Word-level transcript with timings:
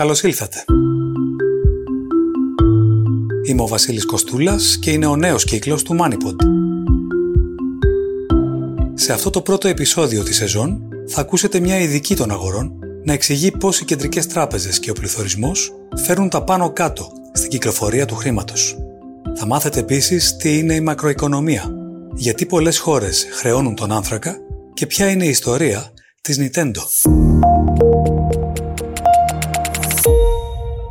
Καλώς 0.00 0.22
ήλθατε. 0.22 0.64
Είμαι 3.46 3.62
ο 3.62 3.66
Βασίλης 3.66 4.06
Κοστούλας 4.06 4.78
και 4.80 4.90
είναι 4.90 5.06
ο 5.06 5.16
νέος 5.16 5.44
κύκλος 5.44 5.82
του 5.82 5.96
MoneyPod. 6.00 6.36
Σε 8.94 9.12
αυτό 9.12 9.30
το 9.30 9.40
πρώτο 9.40 9.68
επεισόδιο 9.68 10.22
της 10.22 10.36
σεζόν 10.36 10.82
θα 11.06 11.20
ακούσετε 11.20 11.60
μια 11.60 11.78
ειδική 11.78 12.16
των 12.16 12.30
αγορών 12.30 12.72
να 13.04 13.12
εξηγεί 13.12 13.50
πώς 13.50 13.80
οι 13.80 13.84
κεντρικές 13.84 14.26
τράπεζες 14.26 14.78
και 14.78 14.90
ο 14.90 14.92
πληθωρισμός 14.92 15.72
φέρνουν 15.96 16.28
τα 16.28 16.44
πάνω 16.44 16.72
κάτω 16.72 17.12
στην 17.32 17.50
κυκλοφορία 17.50 18.06
του 18.06 18.14
χρήματος. 18.14 18.76
Θα 19.36 19.46
μάθετε 19.46 19.80
επίσης 19.80 20.36
τι 20.36 20.58
είναι 20.58 20.74
η 20.74 20.80
μακροοικονομία, 20.80 21.70
γιατί 22.14 22.46
πολλές 22.46 22.78
χώρες 22.78 23.26
χρεώνουν 23.32 23.74
τον 23.74 23.92
άνθρακα 23.92 24.36
και 24.74 24.86
ποια 24.86 25.10
είναι 25.10 25.24
η 25.24 25.28
ιστορία 25.28 25.92
της 26.20 26.38
Nintendo. 26.40 26.82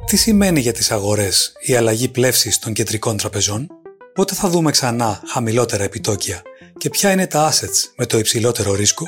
Τι 0.10 0.18
σημαίνει 0.18 0.60
για 0.60 0.74
τις 0.74 0.92
αγορές 0.92 1.54
η 1.60 1.76
αλλαγή 1.76 2.10
πλεύσης 2.10 2.60
των 2.60 2.74
κεντρικών 2.74 3.18
τραπεζών, 3.18 3.68
πότε 4.14 4.34
θα 4.34 4.50
δούμε 4.50 4.72
ξανά 4.72 5.22
χαμηλότερα 5.28 5.84
επιτόκια 5.84 6.42
και 6.78 6.90
ποια 6.90 7.12
είναι 7.12 7.28
τα 7.28 7.52
assets 7.52 7.92
με 7.98 8.06
το 8.06 8.18
υψηλότερο 8.18 8.74
ρίσκο; 8.74 9.06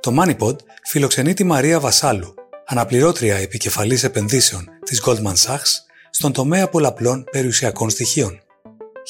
Το 0.00 0.14
MoneyPod 0.18 0.56
φιλοξενεί 0.84 1.34
τη 1.34 1.44
Μαρία 1.44 1.80
Βασάλου, 1.80 2.34
αναπληρώτρια 2.66 3.36
επικεφαλής 3.36 4.04
επενδύσεων 4.04 4.68
της 4.84 5.02
Goldman 5.06 5.34
Sachs 5.46 5.72
στον 6.10 6.32
τομέα 6.32 6.68
πολλαπλών 6.68 7.24
περιουσιακών 7.30 7.90
στοιχείων. 7.90 8.40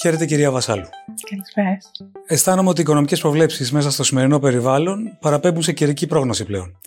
Χαίρετε 0.00 0.26
κυρία 0.26 0.50
Βασάλου. 0.50 0.88
Καλησπέρα. 1.30 1.78
Αισθάνομαι 2.26 2.68
ότι 2.68 2.80
οι 2.80 2.82
οικονομικές 2.82 3.20
προβλέψεις 3.20 3.72
μέσα 3.72 3.90
στο 3.90 4.04
σημερινό 4.04 4.38
περιβάλλον 4.38 5.16
παραπέμπουν 5.20 5.62
σε 5.62 5.72
καιρική 5.72 6.06
πρόγνωση 6.06 6.44
πλέον. 6.44 6.78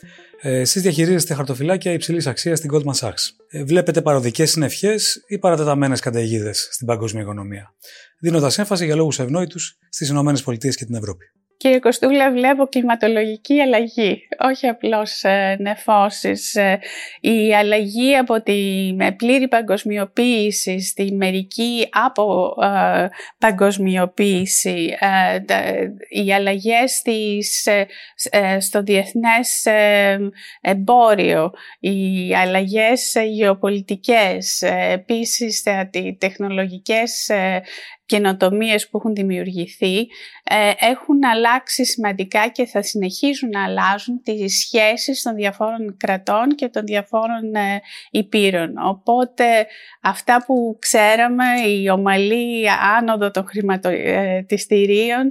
Ε, 0.45 0.59
Εσείς 0.59 0.81
διαχειρίζεστε 0.81 1.33
χαρτοφυλάκια 1.33 1.91
υψηλής 1.91 2.27
αξίας 2.27 2.57
στην 2.57 2.71
Goldman 2.73 2.93
Sachs. 2.99 3.29
Ε, 3.49 3.63
βλέπετε 3.63 4.01
παροδικές 4.01 4.51
συνευχέ 4.51 4.95
ή 5.27 5.37
παρατεταμένες 5.37 5.99
καταιγίδες 5.99 6.67
στην 6.71 6.87
παγκόσμια 6.87 7.21
οικονομία, 7.21 7.75
δίνοντας 8.19 8.57
έμφαση 8.57 8.85
για 8.85 8.95
λόγους 8.95 9.19
ευνόητους 9.19 9.77
στις 9.89 10.09
ΗΠΑ 10.09 10.55
και 10.57 10.85
την 10.85 10.95
Ευρώπη. 10.95 11.25
Κύριε 11.63 11.79
Κοστούλα, 11.79 12.31
βλέπω 12.31 12.65
κλιματολογική 12.65 13.59
αλλαγή, 13.61 14.27
όχι 14.39 14.67
απλώς 14.67 15.23
ε, 15.23 15.55
νεφώσεις. 15.59 16.55
Ε, 16.55 16.79
η 17.21 17.55
αλλαγή 17.55 18.15
από 18.15 18.41
τη 18.41 18.53
με 18.95 19.11
πλήρη 19.11 19.47
παγκοσμιοποίηση 19.47 20.79
στη 20.79 21.11
μερική 21.13 21.87
από 21.91 22.55
ε, 22.61 23.07
παγκοσμιοποίηση, 23.37 24.95
ε, 24.99 25.39
οι 26.09 26.33
αλλαγές 26.33 26.91
στις, 26.91 27.67
στο 28.59 28.81
διεθνές 28.83 29.65
εμπόριο, 30.61 31.51
οι 31.79 32.35
αλλαγές 32.35 33.15
γεωπολιτικές, 33.29 34.61
επίσης 34.91 35.63
οι 35.91 36.17
τεχνολογικές 36.19 37.29
καινοτομίες 38.13 38.89
που 38.89 38.97
έχουν 38.97 39.13
δημιουργηθεί 39.13 39.97
ε, 40.43 40.71
έχουν 40.79 41.25
αλλάξει 41.33 41.85
σημαντικά 41.85 42.47
και 42.47 42.65
θα 42.65 42.81
συνεχίσουν 42.81 43.49
να 43.49 43.63
αλλάζουν 43.63 44.21
τις 44.23 44.59
σχέσεις 44.59 45.21
των 45.21 45.35
διαφόρων 45.35 45.97
κρατών 45.97 46.47
και 46.55 46.67
των 46.67 46.85
διαφόρων 46.85 47.55
ε, 47.55 47.81
υπήρων. 48.11 48.73
Οπότε 48.87 49.67
αυτά 50.01 50.43
που 50.45 50.77
ξέραμε, 50.79 51.43
η 51.67 51.89
ομαλή 51.89 52.65
άνοδο 52.99 53.31
των 53.31 53.45
χρηματιστηρίων, 53.47 55.29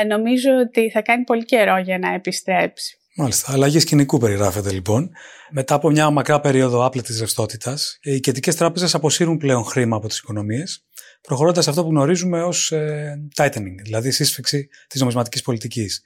ε, 0.00 0.04
νομίζω 0.04 0.50
ότι 0.60 0.90
θα 0.90 1.02
κάνει 1.02 1.24
πολύ 1.24 1.44
καιρό 1.44 1.78
για 1.78 1.98
να 1.98 2.14
επιστρέψει. 2.14 2.96
Μάλιστα. 3.16 3.52
Αλλαγή 3.52 3.78
σκηνικού 3.78 4.18
περιγράφεται 4.18 4.72
λοιπόν. 4.72 5.10
Μετά 5.50 5.74
από 5.74 5.90
μια 5.90 6.10
μακρά 6.10 6.40
περίοδο 6.40 6.84
άπλετης 6.84 7.18
ρευστότητας, 7.18 7.98
οι 8.02 8.20
κεντρικέ 8.20 8.52
τράπεζες 8.52 8.94
αποσύρουν 8.94 9.36
πλέον 9.36 9.64
χρήμα 9.64 9.96
από 9.96 10.08
τις 10.08 10.18
οικονομίες 10.18 10.88
προχωρώντας 11.20 11.68
αυτό 11.68 11.82
που 11.82 11.88
γνωρίζουμε 11.88 12.42
ως 12.42 12.72
ε, 12.72 13.28
tightening, 13.36 13.74
δηλαδή 13.82 14.10
σύσφυξη 14.10 14.68
της 14.88 15.00
νομισματικής 15.00 15.42
πολιτικής. 15.42 16.02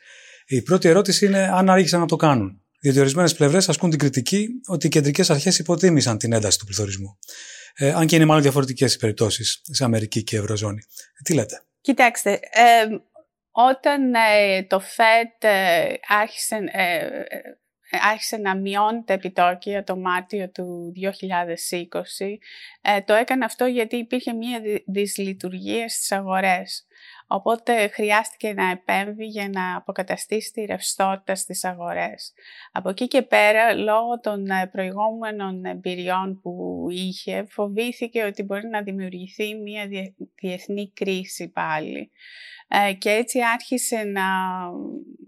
Η 0.46 0.62
πρώτη 0.62 0.88
ερώτηση 0.88 1.26
είναι 1.26 1.48
αν 1.48 1.70
άρχισαν 1.70 2.00
να 2.00 2.06
το 2.06 2.16
κάνουν. 2.16 2.62
Διότι 2.80 3.00
ορισμένες 3.00 3.34
πλευρές 3.34 3.68
ασκούν 3.68 3.90
την 3.90 3.98
κριτική 3.98 4.48
ότι 4.66 4.86
οι 4.86 4.90
κεντρικές 4.90 5.30
αρχές 5.30 5.58
υποτίμησαν 5.58 6.18
την 6.18 6.32
ένταση 6.32 6.58
του 6.58 6.64
πληθωρισμού. 6.64 7.18
Ε, 7.74 7.92
αν 7.92 8.06
και 8.06 8.16
είναι 8.16 8.24
μάλλον 8.24 8.42
διαφορετικές 8.42 8.94
οι 8.94 8.98
περιπτώσεις 8.98 9.60
σε 9.62 9.84
Αμερική 9.84 10.22
και 10.22 10.36
Ευρωζώνη. 10.36 10.82
Τι 11.24 11.34
λέτε; 11.34 11.62
Κοιτάξτε, 11.80 12.32
ε, 12.32 12.84
όταν 13.52 14.14
ε, 14.14 14.62
το 14.62 14.82
FED 14.96 15.48
ε, 15.48 15.92
άρχισε 16.08 16.56
ε, 16.72 17.08
άρχισε 18.00 18.36
να 18.36 18.56
μειώνει 18.56 19.02
τα 19.04 19.12
επιτόκια 19.12 19.84
το 19.84 19.96
Μάρτιο 19.96 20.50
του 20.50 20.92
2020. 20.96 22.38
Ε, 22.80 23.00
το 23.00 23.14
έκανε 23.14 23.44
αυτό 23.44 23.64
γιατί 23.64 23.96
υπήρχε 23.96 24.32
μία 24.32 24.60
δυσλειτουργία 24.86 25.88
στις 25.88 26.12
αγορές. 26.12 26.86
Οπότε 27.26 27.88
χρειάστηκε 27.88 28.52
να 28.52 28.70
επέμβει 28.70 29.24
για 29.24 29.48
να 29.48 29.76
αποκαταστήσει 29.76 30.52
τη 30.52 30.64
ρευστότητα 30.64 31.34
στις 31.34 31.64
αγορές. 31.64 32.32
Από 32.72 32.88
εκεί 32.88 33.08
και 33.08 33.22
πέρα, 33.22 33.74
λόγω 33.74 34.20
των 34.20 34.46
ε, 34.46 34.66
προηγούμενων 34.72 35.64
εμπειριών 35.64 36.40
που 36.40 36.86
είχε, 36.90 37.46
φοβήθηκε 37.48 38.24
ότι 38.24 38.42
μπορεί 38.42 38.66
να 38.68 38.82
δημιουργηθεί 38.82 39.54
μια 39.54 39.88
διεθνή 40.34 40.92
κρίση 40.94 41.48
πάλι. 41.48 42.10
Ε, 42.68 42.92
και 42.92 43.10
έτσι 43.10 43.40
άρχισε 43.52 44.02
να, 44.02 44.22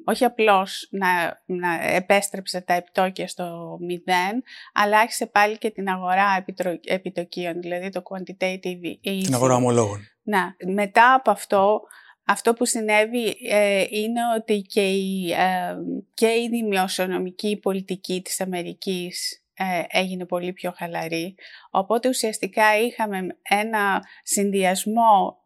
όχι 0.04 0.24
απλώς 0.24 0.88
να, 0.90 1.42
να 1.44 1.84
επέστρεψε 1.94 2.60
τα 2.60 2.74
επιτόκια 2.74 3.28
στο 3.28 3.76
μηδέν, 3.80 4.42
αλλά 4.72 4.98
άρχισε 4.98 5.26
πάλι 5.26 5.58
και 5.58 5.70
την 5.70 5.88
αγορά 5.88 6.44
επιτοκίων, 6.84 7.60
δηλαδή 7.60 7.88
το 7.88 8.02
quantitative 8.04 9.08
easing. 9.08 9.24
Την 9.24 9.34
αγορά 9.34 9.54
ομολόγων. 9.54 10.00
Να, 10.22 10.56
μετά 10.72 11.14
από 11.14 11.30
αυτό, 11.30 11.80
αυτό 12.24 12.52
που 12.52 12.64
συνέβη 12.64 13.36
ε, 13.48 13.84
είναι 13.90 14.20
ότι 14.36 14.60
και 14.60 14.88
η, 14.90 15.32
ε, 15.32 15.74
και 16.14 16.26
η 16.26 16.48
δημοσιονομική 16.50 17.56
πολιτική 17.62 18.22
της 18.22 18.40
Αμερικής 18.40 19.44
έγινε 19.88 20.26
πολύ 20.26 20.52
πιο 20.52 20.72
χαλαρή. 20.76 21.34
Οπότε 21.70 22.08
ουσιαστικά 22.08 22.78
είχαμε 22.78 23.26
ένα 23.42 24.04
συνδυασμό 24.22 25.36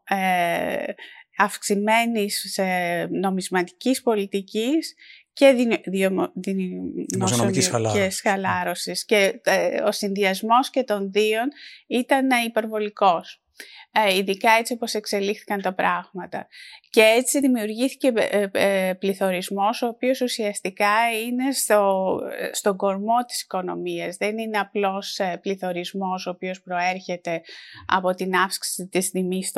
αυξημένης 1.38 2.60
νομισματικής 3.10 4.02
πολιτικής 4.02 4.94
και 5.32 5.54
δημοσιονομικής 7.06 8.20
χαλάρωσης. 8.20 9.04
Και 9.04 9.40
ε, 9.44 9.82
ο 9.82 9.92
συνδυασμός 9.92 10.70
και 10.70 10.82
των 10.82 11.12
δύο 11.12 11.40
ήταν 11.86 12.28
υπερβολικός. 12.46 13.42
Ε, 13.92 14.16
ειδικά 14.16 14.50
έτσι 14.50 14.72
όπως 14.72 14.94
εξελίχθηκαν 14.94 15.60
τα 15.62 15.74
πράγματα. 15.74 16.46
Και 16.90 17.00
έτσι 17.00 17.40
δημιουργήθηκε 17.40 18.12
ε, 18.14 18.46
ε, 18.52 18.94
πληθωρισμός, 18.94 19.82
ο 19.82 19.86
οποίος 19.86 20.20
ουσιαστικά 20.20 20.94
είναι 21.26 21.52
στο, 21.52 22.18
στον 22.52 22.76
κορμό 22.76 23.24
της 23.26 23.42
οικονομίας. 23.42 24.16
Δεν 24.16 24.38
είναι 24.38 24.58
απλώς 24.58 25.20
πληθωρισμός, 25.40 26.26
ο 26.26 26.30
οποίος 26.30 26.60
προέρχεται 26.62 27.40
από 27.86 28.14
την 28.14 28.34
αύξηση 28.34 28.86
της 28.86 29.10
τιμής 29.10 29.52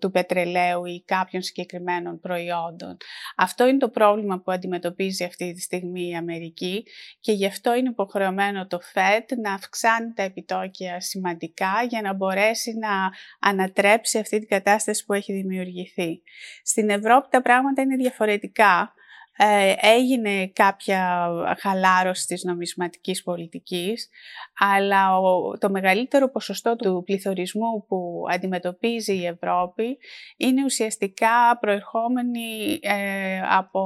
του 0.00 0.10
πετρελαίου 0.12 0.84
ή 0.84 1.02
κάποιων 1.06 1.42
συγκεκριμένων 1.42 2.20
προϊόντων. 2.20 2.96
Αυτό 3.36 3.66
είναι 3.66 3.78
το 3.78 3.88
πρόβλημα 3.88 4.40
που 4.40 4.52
αντιμετωπίζει 4.52 5.24
αυτή 5.24 5.52
τη 5.52 5.60
στιγμή 5.60 6.08
η 6.08 6.14
Αμερική 6.14 6.82
και 7.20 7.32
γι' 7.32 7.46
αυτό 7.46 7.74
είναι 7.74 7.88
υποχρεωμένο 7.88 8.66
το 8.66 8.80
ΦΕΤ 8.80 9.32
να 9.36 9.52
αυξάνει 9.52 10.12
τα 10.12 10.22
επιτόκια 10.22 11.00
σημαντικά 11.00 11.72
για 11.88 12.00
να 12.02 12.14
μπορέσει 12.14 12.72
να 12.78 13.10
ανατρέψει 13.40 13.71
αυτή 14.18 14.38
την 14.38 14.48
κατάσταση 14.48 15.04
που 15.04 15.12
έχει 15.12 15.32
δημιουργηθεί. 15.32 16.22
Στην 16.62 16.90
Ευρώπη 16.90 17.26
τα 17.30 17.42
πράγματα 17.42 17.82
είναι 17.82 17.96
διαφορετικά. 17.96 18.94
Ε, 19.36 19.74
έγινε 19.80 20.46
κάποια 20.46 21.28
χαλάρωση 21.58 22.26
της 22.26 22.44
νομισματικής 22.44 23.22
πολιτικής, 23.22 24.08
αλλά 24.58 25.08
το 25.58 25.70
μεγαλύτερο 25.70 26.30
ποσοστό 26.30 26.76
του 26.76 27.02
πληθωρισμού 27.06 27.84
που 27.88 28.24
αντιμετωπίζει 28.30 29.14
η 29.14 29.26
Ευρώπη 29.26 29.98
είναι 30.36 30.64
ουσιαστικά 30.64 31.58
προερχόμενη 31.60 32.78
ε, 32.82 33.40
από, 33.50 33.82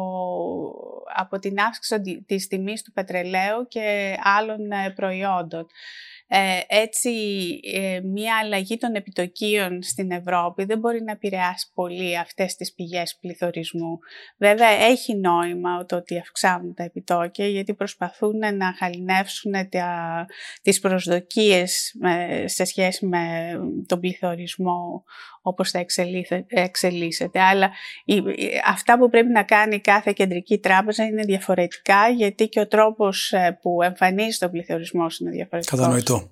από 1.14 1.38
την 1.38 1.58
αύξηση 1.58 2.24
της 2.26 2.46
τιμής 2.46 2.82
του 2.82 2.92
πετρελαίου 2.92 3.66
και 3.68 4.16
άλλων 4.22 4.70
ε, 4.70 4.90
προϊόντων. 4.90 5.66
Ε, 6.28 6.60
έτσι 6.68 7.10
ε, 7.62 8.00
μια 8.00 8.36
αλλαγή 8.42 8.76
των 8.76 8.94
επιτοκίων 8.94 9.82
στην 9.82 10.10
Ευρώπη 10.10 10.64
δεν 10.64 10.78
μπορεί 10.78 11.02
να 11.02 11.12
επηρεάσει 11.12 11.70
πολύ 11.74 12.18
αυτές 12.18 12.54
τις 12.54 12.74
πηγές 12.74 13.18
πληθωρισμού. 13.20 13.98
Βέβαια 14.36 14.68
έχει 14.68 15.14
νόημα 15.14 15.86
το 15.86 15.96
ότι 15.96 16.18
αυξάνουν 16.18 16.74
τα 16.74 16.82
επιτόκια 16.82 17.46
γιατί 17.46 17.74
προσπαθούν 17.74 18.38
να 18.56 18.74
χαλινεύσουν 18.78 19.52
τα, 19.68 20.26
τις 20.62 20.80
προσδοκίες 20.80 21.96
σε 22.44 22.64
σχέση 22.64 23.06
με 23.06 23.52
τον 23.86 24.00
πληθωρισμό 24.00 25.04
όπως 25.46 25.70
θα 25.70 25.84
εξελίσσεται. 26.48 27.40
Αλλά 27.40 27.70
αυτά 28.66 28.98
που 28.98 29.08
πρέπει 29.08 29.28
να 29.28 29.42
κάνει 29.42 29.80
κάθε 29.80 30.12
κεντρική 30.12 30.58
τράπεζα 30.58 31.04
είναι 31.04 31.22
διαφορετικά 31.22 32.08
γιατί 32.08 32.48
και 32.48 32.60
ο 32.60 32.66
τρόπος 32.66 33.32
ε, 33.32 33.58
που 33.62 33.82
εμφανίζει 33.82 34.38
τον 34.38 34.50
πληθωρισμός 34.50 35.18
είναι 35.18 35.30
διαφορετικός. 35.30 35.78
Κατανοητό. 35.78 36.30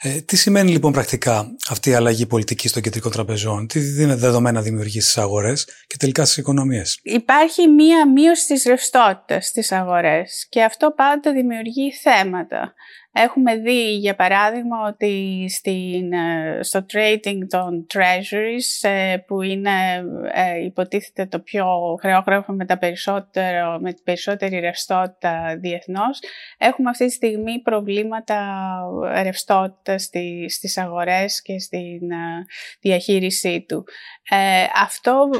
Ε, 0.00 0.20
τι 0.20 0.36
σημαίνει 0.36 0.70
λοιπόν 0.70 0.92
πρακτικά 0.92 1.54
αυτή 1.68 1.90
η 1.90 1.94
αλλαγή 1.94 2.26
πολιτικής 2.26 2.72
των 2.72 2.82
κεντρικών 2.82 3.12
τραπεζών, 3.12 3.66
τι 3.66 3.80
δεδομένα 4.04 4.62
δημιουργεί 4.62 5.00
στις 5.00 5.18
αγορές 5.18 5.68
και 5.86 5.96
τελικά 5.98 6.24
στις 6.24 6.36
οικονομίες; 6.36 6.98
Υπάρχει 7.02 7.68
μία 7.68 8.08
μείωση 8.08 8.46
της 8.46 8.64
ρευστότητας 8.64 9.46
στις 9.46 9.72
αγορές 9.72 10.46
και 10.48 10.62
αυτό 10.62 10.90
πάντα 10.96 11.32
δημιουργεί 11.32 11.92
θέματα. 11.92 12.74
Έχουμε 13.16 13.56
δει, 13.56 13.96
για 13.96 14.14
παράδειγμα, 14.14 14.76
ότι 14.86 15.46
στην, 15.48 16.12
ε, 16.12 16.58
στο 16.62 16.86
trading 16.92 17.38
των 17.48 17.86
treasuries, 17.94 18.88
ε, 18.88 19.16
που 19.26 19.42
είναι 19.42 20.04
ε, 20.32 20.64
υποτίθεται 20.64 21.26
το 21.26 21.38
πιο 21.40 21.66
χρεόγραφο 22.00 22.52
με, 22.52 22.64
τα 22.66 22.78
περισσότερο, 22.78 23.78
με 23.80 23.92
την 23.92 24.04
περισσότερη 24.04 24.58
ρευστότητα 24.58 25.56
διεθνώς, 25.60 26.20
έχουμε 26.58 26.90
αυτή 26.90 27.06
τη 27.06 27.12
στιγμή 27.12 27.60
προβλήματα 27.62 28.78
ρευστότητας 29.22 30.10
στις 30.48 30.78
αγορές 30.78 31.42
και 31.42 31.58
στην 31.58 32.00
διαχείρισή 32.80 33.64
του. 33.68 33.84
αυτό, 34.82 35.30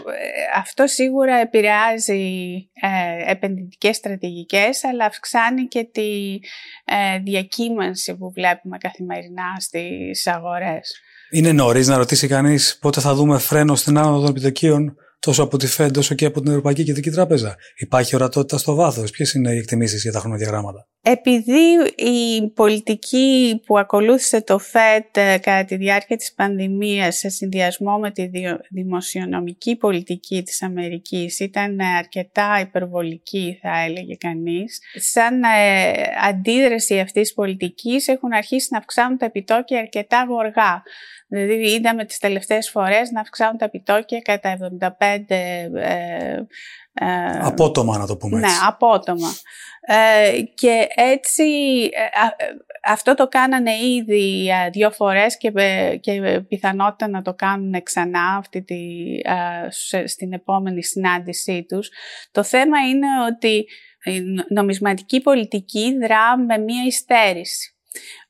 αυτό 0.54 0.86
σίγουρα 0.86 1.36
επηρεάζει 1.36 2.68
επενδυτικές 3.26 3.96
στρατηγικές, 3.96 4.84
αλλά 4.84 5.04
αυξάνει 5.04 5.66
και 5.66 5.84
τη 5.84 6.38
διακίνηση 7.22 7.62
διακύμανση 7.64 8.16
που 8.16 8.32
βλέπουμε 8.32 8.78
καθημερινά 8.78 9.56
στις 9.58 10.26
αγορές. 10.26 11.00
Είναι 11.30 11.52
νωρίς 11.52 11.88
να 11.88 11.96
ρωτήσει 11.96 12.28
κανείς 12.28 12.78
πότε 12.80 13.00
θα 13.00 13.14
δούμε 13.14 13.38
φρένο 13.38 13.74
στην 13.74 13.98
άνοδο 13.98 14.20
των 14.20 14.28
επιτοκίων; 14.28 14.96
Τόσο 15.24 15.42
από 15.42 15.56
τη 15.56 15.66
ΦΕΔ 15.66 15.98
όσο 15.98 16.14
και 16.14 16.24
από 16.24 16.40
την 16.40 16.50
Ευρωπαϊκή 16.50 16.84
Κεντρική 16.84 17.10
Τράπεζα. 17.10 17.56
Υπάρχει 17.76 18.14
ορατότητα 18.14 18.58
στο 18.58 18.74
βάθος. 18.74 19.10
Ποιες 19.10 19.32
είναι 19.32 19.52
οι 19.52 19.58
εκτιμήσεις 19.58 20.02
για 20.02 20.12
τα 20.12 20.18
χρονοδιαγράμματα; 20.18 20.88
Επειδή 21.02 21.60
η 21.96 22.50
πολιτική 22.54 23.60
που 23.66 23.78
ακολούθησε 23.78 24.42
το 24.42 24.58
ΦΕΤ 24.58 25.16
ε, 25.16 25.38
κατά 25.38 25.64
τη 25.64 25.76
διάρκεια 25.76 26.16
της 26.16 26.34
πανδημίας 26.34 27.16
σε 27.16 27.28
συνδυασμό 27.28 27.98
με 27.98 28.10
τη 28.10 28.30
δημοσιονομική 28.70 29.76
πολιτική 29.76 30.42
της 30.42 30.62
Αμερικής 30.62 31.38
ήταν 31.40 31.80
αρκετά 31.98 32.60
υπερβολική 32.60 33.58
θα 33.62 33.78
έλεγε 33.78 34.14
κανείς. 34.14 34.80
Σαν 34.94 35.42
ε, 35.42 35.92
αντίδραση 36.28 36.98
αυτής 36.98 37.22
της 37.22 37.34
πολιτικής 37.34 38.08
έχουν 38.08 38.32
αρχίσει 38.32 38.68
να 38.70 38.78
αυξάνουν 38.78 39.18
τα 39.18 39.26
επιτόκια 39.26 39.78
αρκετά 39.78 40.26
γοργά. 40.28 40.82
Δηλαδή 41.28 41.74
είδαμε 41.74 42.04
τις 42.04 42.18
τελευταίες 42.18 42.70
φορές 42.70 43.10
να 43.10 43.20
αυξάνουν 43.20 43.56
τα 43.58 43.64
επιτόκια 43.64 44.20
κατά 44.20 44.56
75 44.88 45.13
ε, 45.14 46.46
ε, 46.94 47.38
απότομα 47.40 47.98
να 47.98 48.06
το 48.06 48.16
πούμε 48.16 48.38
ναι, 48.38 48.46
έτσι. 48.46 48.60
Ναι, 48.60 48.66
απότομα. 48.66 49.28
Ε, 49.80 50.40
και 50.54 50.86
έτσι 50.94 51.44
ε, 51.82 52.46
αυτό 52.84 53.14
το 53.14 53.28
κάνανε 53.28 53.70
ήδη 53.74 54.50
δύο 54.72 54.90
φορές 54.90 55.36
και, 55.36 55.50
και 56.00 56.40
πιθανότητα 56.48 57.08
να 57.08 57.22
το 57.22 57.34
κάνουν 57.34 57.82
ξανά 57.82 58.36
αυτή 58.38 58.62
τη, 58.62 58.76
στην 60.04 60.32
επόμενη 60.32 60.84
συνάντησή 60.84 61.64
τους. 61.68 61.90
Το 62.30 62.42
θέμα 62.42 62.78
είναι 62.88 63.06
ότι 63.32 63.66
η 64.04 64.22
νομισματική 64.48 65.20
πολιτική 65.20 65.98
δρά 65.98 66.38
με 66.38 66.58
μία 66.58 66.84
υστέρηση. 66.86 67.74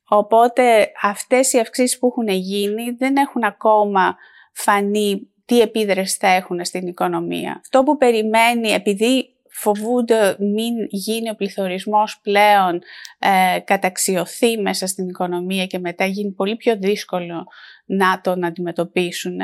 Οπότε 0.07 0.91
αυτές 1.01 1.53
οι 1.53 1.59
αυξήσεις 1.59 1.99
που 1.99 2.07
έχουν 2.07 2.27
γίνει 2.27 2.91
δεν 2.97 3.15
έχουν 3.15 3.43
ακόμα 3.43 4.15
φανεί 4.53 5.29
τι 5.45 5.61
επίδραση 5.61 6.17
θα 6.19 6.27
έχουν 6.27 6.65
στην 6.65 6.87
οικονομία. 6.87 7.59
Αυτό 7.61 7.83
που 7.83 7.97
περιμένει, 7.97 8.69
επειδή 8.69 9.29
φοβούνται 9.57 10.35
μην 10.39 10.73
γίνει 10.89 11.29
ο 11.29 11.35
πληθωρισμός 11.35 12.19
πλέον 12.21 12.81
ε, 13.19 13.59
καταξιωθεί 13.59 14.57
μέσα 14.57 14.87
στην 14.87 15.09
οικονομία 15.09 15.65
και 15.65 15.79
μετά 15.79 16.05
γίνει 16.05 16.31
πολύ 16.31 16.55
πιο 16.55 16.77
δύσκολο 16.77 17.47
να 17.85 18.21
τον 18.21 18.45
αντιμετωπίσουν. 18.45 19.37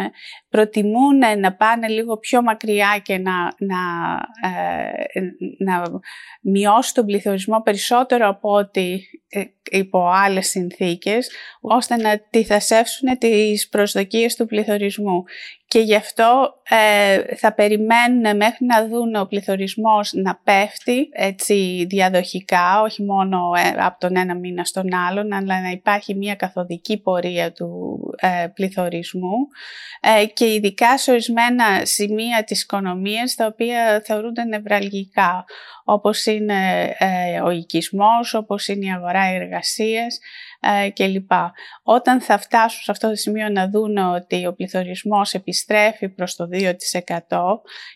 Προτιμούν 0.49 1.17
να 1.39 1.53
πάνε 1.53 1.87
λίγο 1.87 2.17
πιο 2.17 2.41
μακριά 2.41 3.01
και 3.03 3.17
να, 3.17 3.33
να, 3.57 3.79
ε, 4.49 5.21
να 5.57 6.01
μειώσουν 6.41 6.93
τον 6.93 7.05
πληθωρισμό 7.05 7.61
περισσότερο 7.61 8.27
από 8.27 8.51
ό,τι 8.51 8.99
ε, 9.29 9.43
υπό 9.71 10.07
άλλες 10.07 10.47
συνθήκες, 10.47 11.31
ώστε 11.61 11.95
να 11.95 12.19
τυθασεύσουν 12.29 13.17
τις 13.17 13.69
προσδοκίες 13.69 14.35
του 14.35 14.45
πληθωρισμού. 14.45 15.23
Και 15.71 15.79
γι' 15.79 15.95
αυτό 15.95 16.53
ε, 16.69 17.35
θα 17.35 17.53
περιμένουν 17.53 18.35
μέχρι 18.35 18.65
να 18.65 18.87
δουν 18.87 19.15
ο 19.15 19.25
πληθωρισμός 19.25 20.11
να 20.13 20.39
πέφτει 20.43 21.09
έτσι 21.11 21.85
διαδοχικά, 21.89 22.81
όχι 22.81 23.03
μόνο 23.03 23.49
από 23.77 23.99
τον 23.99 24.15
ένα 24.15 24.35
μήνα 24.35 24.63
στον 24.63 24.93
άλλον, 24.93 25.33
αλλά 25.33 25.61
να 25.61 25.69
υπάρχει 25.69 26.15
μια 26.15 26.35
καθοδική 26.35 27.01
πορεία 27.01 27.51
του 27.51 27.99
πληθωρισμού. 28.53 29.37
Ε, 30.01 30.25
και 30.25 30.53
ειδικά 30.53 30.97
σε 30.97 31.11
ορισμένα 31.11 31.65
σημεία 31.85 32.43
της 32.43 32.61
οικονομίας 32.61 33.35
τα 33.35 33.45
οποία 33.45 34.01
θεωρούνται 34.05 34.43
νευραλγικά 34.43 35.45
όπως 35.83 36.25
είναι 36.25 36.93
ε, 36.97 37.41
ο 37.41 37.49
οικισμός, 37.49 38.33
όπως 38.33 38.67
είναι 38.67 38.85
η 38.85 38.91
αγορά 38.91 39.23
εργασίας 39.23 40.19
ε, 40.61 40.89
κλπ. 40.89 41.31
Όταν 41.83 42.21
θα 42.21 42.37
φτάσουν 42.37 42.81
σε 42.83 42.91
αυτό 42.91 43.09
το 43.09 43.15
σημείο 43.15 43.49
να 43.49 43.69
δουν 43.69 43.97
ότι 43.97 44.47
ο 44.47 44.53
πληθωρισμός 44.53 45.33
επιστρέφει 45.33 46.09
προς 46.09 46.35
το 46.35 46.47
2% 46.51 46.61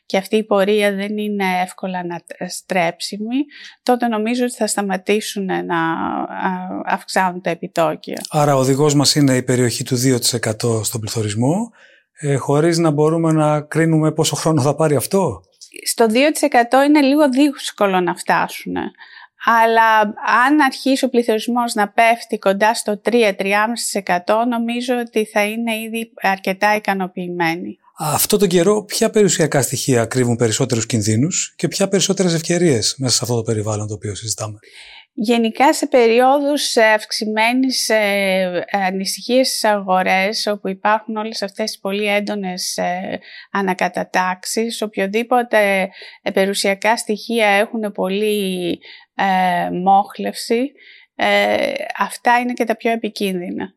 και 0.06 0.18
αυτή 0.18 0.36
η 0.36 0.44
πορεία 0.44 0.92
δεν 0.94 1.18
είναι 1.18 1.46
εύκολα 1.64 2.06
να 2.06 2.20
στρέψιμη, 2.48 3.46
τότε 3.84 4.08
νομίζω 4.08 4.44
ότι 4.44 4.54
θα 4.54 4.68
σταματήσουν 4.68 5.46
να 5.46 5.78
αυξάνουν 6.86 7.42
τα 7.42 7.50
επιτόκια. 7.50 8.22
Άρα 8.30 8.56
ο 8.56 8.60
οδηγός 8.60 8.94
μας 8.96 9.16
είναι 9.16 9.36
η 9.36 9.44
περιοχή 9.44 9.84
του 9.84 9.96
2% 9.96 10.84
στον 10.84 11.02
πληθωρισμό, 11.02 11.72
ε, 12.20 12.36
χωρίς 12.36 12.78
να 12.78 12.92
μπορούμε 12.92 13.32
να 13.32 13.62
κρίνουμε 13.62 14.12
πόσο 14.12 14.36
χρόνο 14.36 14.62
θα 14.62 14.76
πάρει 14.76 14.96
αυτό; 14.96 15.42
Στο 15.86 16.06
2% 16.06 16.86
είναι 16.88 17.02
λίγο 17.02 17.30
δύσκολο 17.30 18.00
να 18.00 18.16
φτάσουν. 18.16 18.76
Αλλά 19.46 20.00
αν 20.46 20.60
αρχίσει 20.66 21.06
ο 21.06 21.10
πληθωρισμός 21.10 21.74
να 21.74 21.90
πέφτει 21.90 22.38
κοντά 22.38 22.74
στο 22.74 23.02
3-3,5% 23.06 23.12
νομίζω 24.50 24.94
ότι 25.00 25.26
θα 25.26 25.44
είναι 25.44 25.76
ήδη 25.76 26.12
αρκετά 26.22 26.76
ικανοποιημένοι. 26.76 27.80
Αυτό 27.98 28.38
τον 28.38 28.48
καιρό 28.48 28.84
ποια 28.84 29.10
περιουσιακά 29.10 29.62
στοιχεία 29.62 30.06
κρύβουν 30.06 30.36
περισσότερους 30.36 30.86
κινδύνους 30.86 31.54
και 31.56 31.68
ποια 31.68 31.88
περισσότερες 31.88 32.34
ευκαιρίες 32.34 32.96
μέσα 32.98 33.16
σε 33.16 33.20
αυτό 33.22 33.36
το 33.36 33.42
περιβάλλον 33.42 33.88
το 33.88 33.94
οποίο 33.94 34.16
συζητάμε; 34.16 34.60
Γενικά 35.18 35.74
σε 35.74 35.88
περιόδους 35.88 36.78
αυξημένης 36.78 37.90
ε, 37.90 38.66
ανησυχίας 38.72 39.48
στις 39.48 39.64
αγορές 39.64 40.48
όπου 40.48 40.68
υπάρχουν 40.68 41.16
όλες 41.16 41.42
αυτές 41.42 41.74
οι 41.74 41.80
πολύ 41.80 42.06
έντονες 42.06 42.78
ε, 42.78 43.20
ανακατατάξεις, 43.52 44.82
οποιοδήποτε 44.82 45.90
ε, 46.22 46.32
περιουσιακά 46.32 46.98
στοιχεία 46.98 47.48
έχουν 47.48 47.92
πολύ 47.92 48.80
μόχλευση, 49.84 50.72
αυτά 51.98 52.40
είναι 52.40 52.54
και 52.54 52.64
τα 52.64 52.76
πιο 52.76 52.92
επικίνδυνα. 52.92 53.74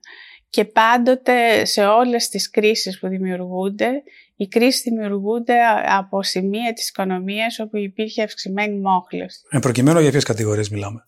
Και 0.50 0.64
πάντοτε 0.64 1.64
σε 1.64 1.86
όλες 1.86 2.28
τις 2.28 2.50
κρίσεις 2.50 2.98
που 2.98 3.08
δημιουργούνται, 3.08 4.02
οι 4.36 4.48
κρίσεις 4.48 4.82
δημιουργούνται 4.82 5.54
από 5.86 6.22
σημεία 6.22 6.72
της 6.72 6.88
οικονομίας 6.88 7.58
όπου 7.58 7.76
υπήρχε 7.76 8.22
αυξημένη 8.22 8.78
μόχλευση. 8.80 9.40
Εν 9.50 9.60
προκειμένου 9.60 10.00
για 10.00 10.10
ποιες 10.10 10.24
κατηγορίες 10.24 10.68
μιλάμε; 10.68 11.04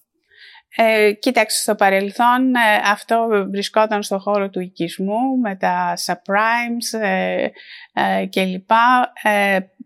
Ε, 0.77 1.13
κοίταξε, 1.13 1.61
στο 1.61 1.75
παρελθόν 1.75 2.55
ε, 2.55 2.91
αυτό 2.91 3.27
βρισκόταν 3.51 4.03
στο 4.03 4.19
χώρο 4.19 4.51
του 4.51 4.61
οικισμού 4.61 5.39
με 5.43 5.57
τα 5.57 5.95
subprimes 6.07 7.01
ε, 7.01 7.47
ε, 7.93 8.27
κλπ. 8.27 8.71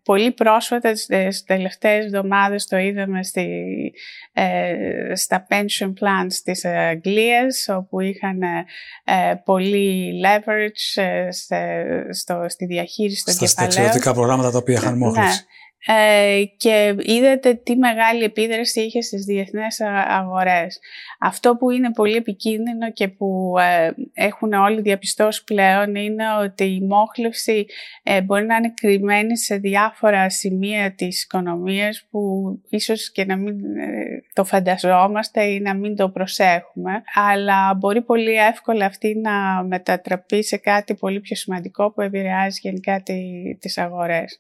Ε, 0.06 0.12
πολύ 0.12 0.30
πρόσφατα 0.32 0.92
τις 0.92 1.44
τελευταίες 1.44 2.04
εβδομάδες 2.04 2.66
το 2.66 2.76
είδαμε 2.76 3.24
στη, 3.24 3.48
ε, 4.32 5.14
στα 5.14 5.46
pension 5.50 5.88
plans 5.88 6.32
της 6.44 6.64
Αγγλίας 6.64 7.68
όπου 7.68 8.00
είχαν 8.00 8.40
πολύ 9.44 10.12
leverage 10.24 11.02
στο, 12.10 12.46
στη 12.48 12.66
διαχείριση 12.66 13.24
των 13.24 13.34
κεφαλαίων. 13.34 13.72
Στα 13.72 13.82
εξαιρετικά 13.82 14.12
προγράμματα 14.12 14.50
τα 14.50 14.58
οποία 14.58 14.74
είχαν 14.74 14.96
μόχλευση. 14.96 15.40
Ναι. 15.40 15.52
Ε, 15.86 16.42
και 16.56 16.94
είδατε 16.98 17.54
τι 17.54 17.76
μεγάλη 17.76 18.24
επίδραση 18.24 18.80
είχε 18.80 19.00
στις 19.00 19.24
διεθνές 19.24 19.80
αγορές. 20.08 20.78
Αυτό 21.20 21.56
που 21.56 21.70
είναι 21.70 21.92
πολύ 21.92 22.16
επικίνδυνο 22.16 22.92
και 22.92 23.08
που 23.08 23.54
ε, 23.58 23.90
έχουν 24.12 24.52
όλοι 24.52 24.80
διαπιστώσει 24.80 25.44
πλέον 25.44 25.94
είναι 25.94 26.24
ότι 26.42 26.64
η 26.64 26.80
μόχλευση 26.80 27.66
ε, 28.02 28.22
μπορεί 28.22 28.44
να 28.44 28.56
είναι 28.56 28.72
κρυμμένη 28.74 29.38
σε 29.38 29.56
διάφορα 29.56 30.30
σημεία 30.30 30.94
της 30.94 31.22
οικονομίας 31.22 32.06
που 32.10 32.20
ίσως 32.68 33.12
και 33.12 33.24
να 33.24 33.36
μην 33.36 33.56
το 34.32 34.44
φανταζόμαστε 34.44 35.42
ή 35.44 35.60
να 35.60 35.74
μην 35.74 35.96
το 35.96 36.08
προσέχουμε, 36.08 37.02
αλλά 37.14 37.74
μπορεί 37.74 38.02
πολύ 38.02 38.34
εύκολα 38.34 38.86
αυτή 38.86 39.14
να 39.14 39.64
μετατραπεί 39.64 40.44
σε 40.44 40.56
κάτι 40.56 40.94
πολύ 40.94 41.20
πιο 41.20 41.36
σημαντικό 41.36 41.92
που 41.92 42.00
επηρεάζει 42.00 42.58
γενικά 42.62 43.02
τις 43.58 43.78
αγορές. 43.78 44.38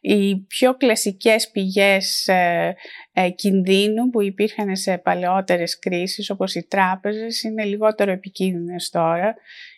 Οι 0.00 0.36
πιο 0.36 0.76
κλασικές 0.82 1.50
πηγές 1.50 2.28
ε, 2.28 2.74
ε, 3.12 3.30
κινδύνου 3.30 4.10
που 4.10 4.22
υπήρχαν 4.22 4.76
σε 4.76 4.98
παλαιότερες 4.98 5.78
κρίσεις 5.78 6.30
όπως 6.30 6.54
οι 6.54 6.66
τράπεζες 6.68 7.42
είναι 7.42 7.64
λιγότερο 7.64 8.10
επικίνδυνες 8.10 8.90
τώρα 8.90 9.34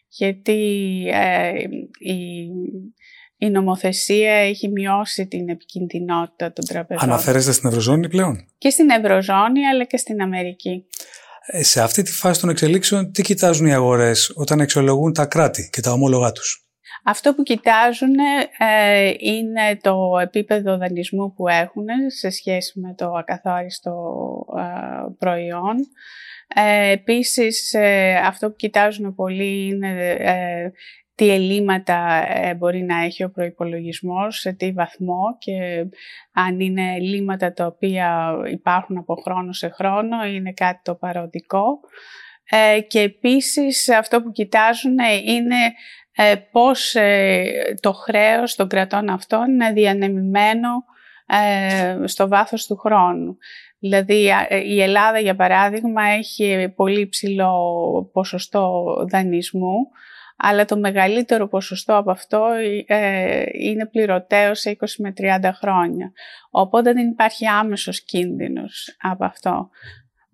γιατί 0.09 0.63
ε, 1.13 1.53
η, 1.99 2.49
η 3.37 3.51
νομοθεσία 3.51 4.33
έχει 4.33 4.69
μειώσει 4.69 5.27
την 5.27 5.49
επικινδυνότητα 5.49 6.53
των 6.53 6.65
τραπεζών. 6.65 7.09
Αναφέρεστε 7.09 7.53
στην 7.53 7.69
Ευρωζώνη 7.69 8.09
πλέον; 8.09 8.47
Και 8.59 8.71
στην 8.71 8.91
Ευρωζώνη 8.91 9.67
αλλά 9.67 9.85
και 9.85 9.97
στην 9.97 10.23
Αμερική. 10.23 10.85
Ε, 11.47 11.63
σε 11.63 11.83
αυτή 11.83 12.03
τη 12.03 12.13
φάση 12.13 12.41
των 12.41 12.49
εξελίξεων 12.49 13.13
τι 13.13 13.23
κοιτάζουν 13.23 13.67
οι 13.67 13.75
αγορές 13.75 14.33
όταν 14.35 14.61
εξολογούν 14.61 15.13
τα 15.13 15.27
κράτη 15.27 15.69
και 15.73 15.81
τα 15.81 15.93
ομόλογά 15.93 16.33
τους; 16.33 16.64
Αυτό 17.03 17.35
που 17.35 17.43
κοιτάζουν 17.43 18.15
ε, 18.59 19.13
είναι 19.19 19.79
το 19.81 20.19
επίπεδο 20.23 20.77
δανεισμού 20.77 21.33
που 21.35 21.49
έχουν 21.49 21.87
σε 22.07 22.31
σχέση 22.31 22.81
με 22.81 22.95
το 22.95 23.13
ακαθάριστο 23.13 23.95
ε, 24.59 25.15
προϊόν. 25.19 25.77
Ε, 26.55 26.91
επίσης, 26.91 27.75
αυτό 28.25 28.49
που 28.51 28.57
κοιτάζουν 28.57 29.15
πολύ 29.15 29.67
είναι 29.67 30.73
τι 31.15 31.31
ελλείμματα 31.31 32.27
μπορεί 32.57 32.83
να 32.83 33.05
έχει 33.05 33.25
ο 33.25 33.31
προϋπολογισμός, 33.31 34.39
σε 34.39 34.53
τι 34.53 34.73
βαθμό 34.73 35.37
και 35.39 35.87
αν 36.33 36.61
είναι 36.61 36.95
ελλείμματα 36.95 37.53
τα 37.53 37.67
οποία 37.67 38.37
υπάρχουν 38.51 38.97
από 38.97 39.15
χρόνο 39.15 39.53
σε 39.53 39.69
χρόνο, 39.69 40.25
είναι 40.25 40.53
κάτι 40.53 40.81
το 40.83 40.95
παροδικό. 40.95 41.81
Και 42.87 43.01
επίσης 43.01 43.89
αυτό 43.89 44.23
που 44.23 44.31
κοιτάζουν 44.31 44.97
είναι 45.25 45.57
ε, 46.17 46.35
πώς 46.51 46.95
ε, 46.95 47.75
το 47.81 47.93
χρέος 47.93 48.55
των 48.55 48.69
κρατών 48.69 49.09
αυτών 49.09 49.51
είναι 49.51 49.73
διανεμημένο 49.73 50.69
ε, 51.27 52.07
στο 52.07 52.29
βάθος 52.29 52.67
του 52.67 52.77
χρόνου. 52.77 53.37
Δηλαδή 53.79 54.31
η 54.65 54.83
Ελλάδα 54.83 55.19
για 55.19 55.37
παράδειγμα 55.37 56.03
έχει 56.03 56.73
πολύ 56.77 57.09
ψηλό 57.09 57.55
ποσοστό 58.13 58.85
δανεισμού 59.09 59.77
αλλά 60.37 60.65
το 60.65 60.77
μεγαλύτερο 60.77 61.49
ποσοστό 61.49 61.97
από 61.97 62.11
αυτό 62.11 62.47
είναι 63.53 63.87
πληρωτέο 63.87 64.55
σε 64.55 64.77
20 64.81 64.87
με 64.99 65.13
30 65.19 65.51
χρόνια. 65.55 66.13
Οπότε 66.51 66.93
δεν 66.93 67.09
υπάρχει 67.09 67.47
άμεσος 67.47 68.01
κίνδυνος 68.01 68.97
από 69.01 69.25
αυτό. 69.25 69.71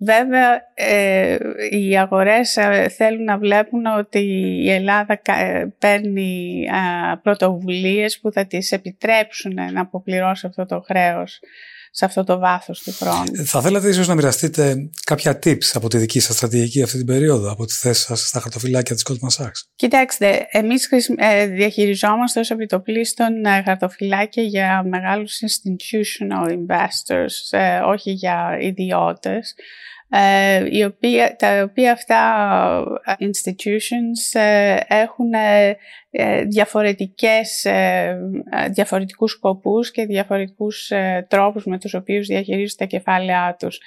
Βέβαια, 0.03 0.63
ε, 0.75 1.37
οι 1.71 1.99
αγορές 1.99 2.57
ε, 2.57 2.89
θέλουν 2.89 3.25
να 3.25 3.39
βλέπουν 3.39 3.87
ότι 3.87 4.19
η 4.65 4.71
Ελλάδα 4.71 5.21
ε, 5.27 5.67
παίρνει 5.79 6.65
ε, 7.13 7.17
πρωτοβουλίες 7.23 8.21
που 8.21 8.33
θα 8.33 8.47
τις 8.47 8.73
επιτρέψουν 8.73 9.55
να 9.73 9.81
αποπληρώσει 9.81 10.47
αυτό 10.47 10.67
το 10.67 10.81
χρέος 10.81 11.41
σε 11.91 12.05
αυτό 12.05 12.25
το 12.25 12.39
βάθος 12.39 12.83
του 12.83 12.93
χρόνου. 12.93 13.45
Θα 13.45 13.61
θέλατε 13.61 13.89
ίσως 13.89 14.09
να 14.09 14.15
μοιραστείτε 14.15 14.77
κάποια 15.05 15.39
tips 15.45 15.71
από 15.75 15.89
τη 15.89 15.99
δική 15.99 16.21
σας 16.21 16.37
στρατηγική 16.37 16.83
αυτή 16.83 16.97
την 16.97 17.07
περίοδο, 17.07 17.51
από 17.51 17.65
τη 17.65 17.73
θέση 17.73 18.03
σας 18.03 18.29
στα 18.29 18.41
χαρτοφυλάκια 18.41 18.95
της 18.95 19.07
Goldman 19.11 19.45
Sachs; 19.45 19.61
Κοιτάξτε, 19.77 20.47
εμείς 20.51 20.89
διαχειριζόμαστε 21.49 22.41
ως 22.41 22.51
επιτοπλίστων 22.51 23.33
χαρτοφυλάκια 23.65 24.43
για 24.43 24.83
μεγάλους 24.89 25.39
institutional 25.39 26.49
investors, 26.49 27.59
όχι 27.87 28.11
για 28.11 28.57
ιδιώτες. 28.61 29.55
Ε, 30.13 30.67
οι 30.71 30.85
οποία, 30.85 31.37
τα 31.37 31.63
οποία 31.63 31.93
αυτά 31.93 32.21
ε, 33.05 33.13
institutions 33.19 34.41
ε, 34.41 34.77
έχουν 34.87 35.31
διαφορετικές, 36.47 37.67
διαφορετικούς 38.71 39.31
σκοπούς 39.31 39.91
και 39.91 40.07
διαφορετικούς 40.07 40.93
τρόπους 41.29 41.65
με 41.65 41.79
τους 41.79 41.95
οποίους 41.95 42.27
διαχειρίζονται 42.27 42.85
τα 42.85 42.97
κεφάλαιά 42.97 43.57
τους. 43.59 43.81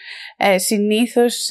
Συνήθως 0.56 1.50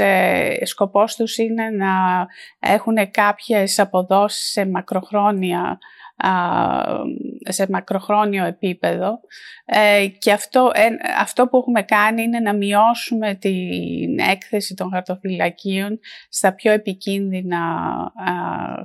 σκοπός 0.63 1.17
τους 1.17 1.37
είναι 1.37 1.71
να 1.71 2.27
έχουν 2.59 3.11
κάποιες 3.11 3.79
αποδόσεις 3.79 4.51
σε 4.51 4.67
μακροχρόνια 4.67 5.79
σε 7.49 7.67
μακροχρόνιο 7.71 8.45
επίπεδο. 8.45 9.21
Ε, 9.65 10.07
και 10.19 10.33
αυτό, 10.33 10.71
αυτό 11.21 11.47
που 11.47 11.57
έχουμε 11.57 11.83
κάνει 11.83 12.23
είναι 12.23 12.41
να 12.41 12.55
μειώσουμε 12.55 13.35
την 13.35 14.19
έκθεση 14.31 14.75
των 14.75 14.91
χαρτοφυλακίων 14.91 15.99
στα 16.29 16.55
πιο 16.55 16.73
επικίνδυνα 16.73 17.61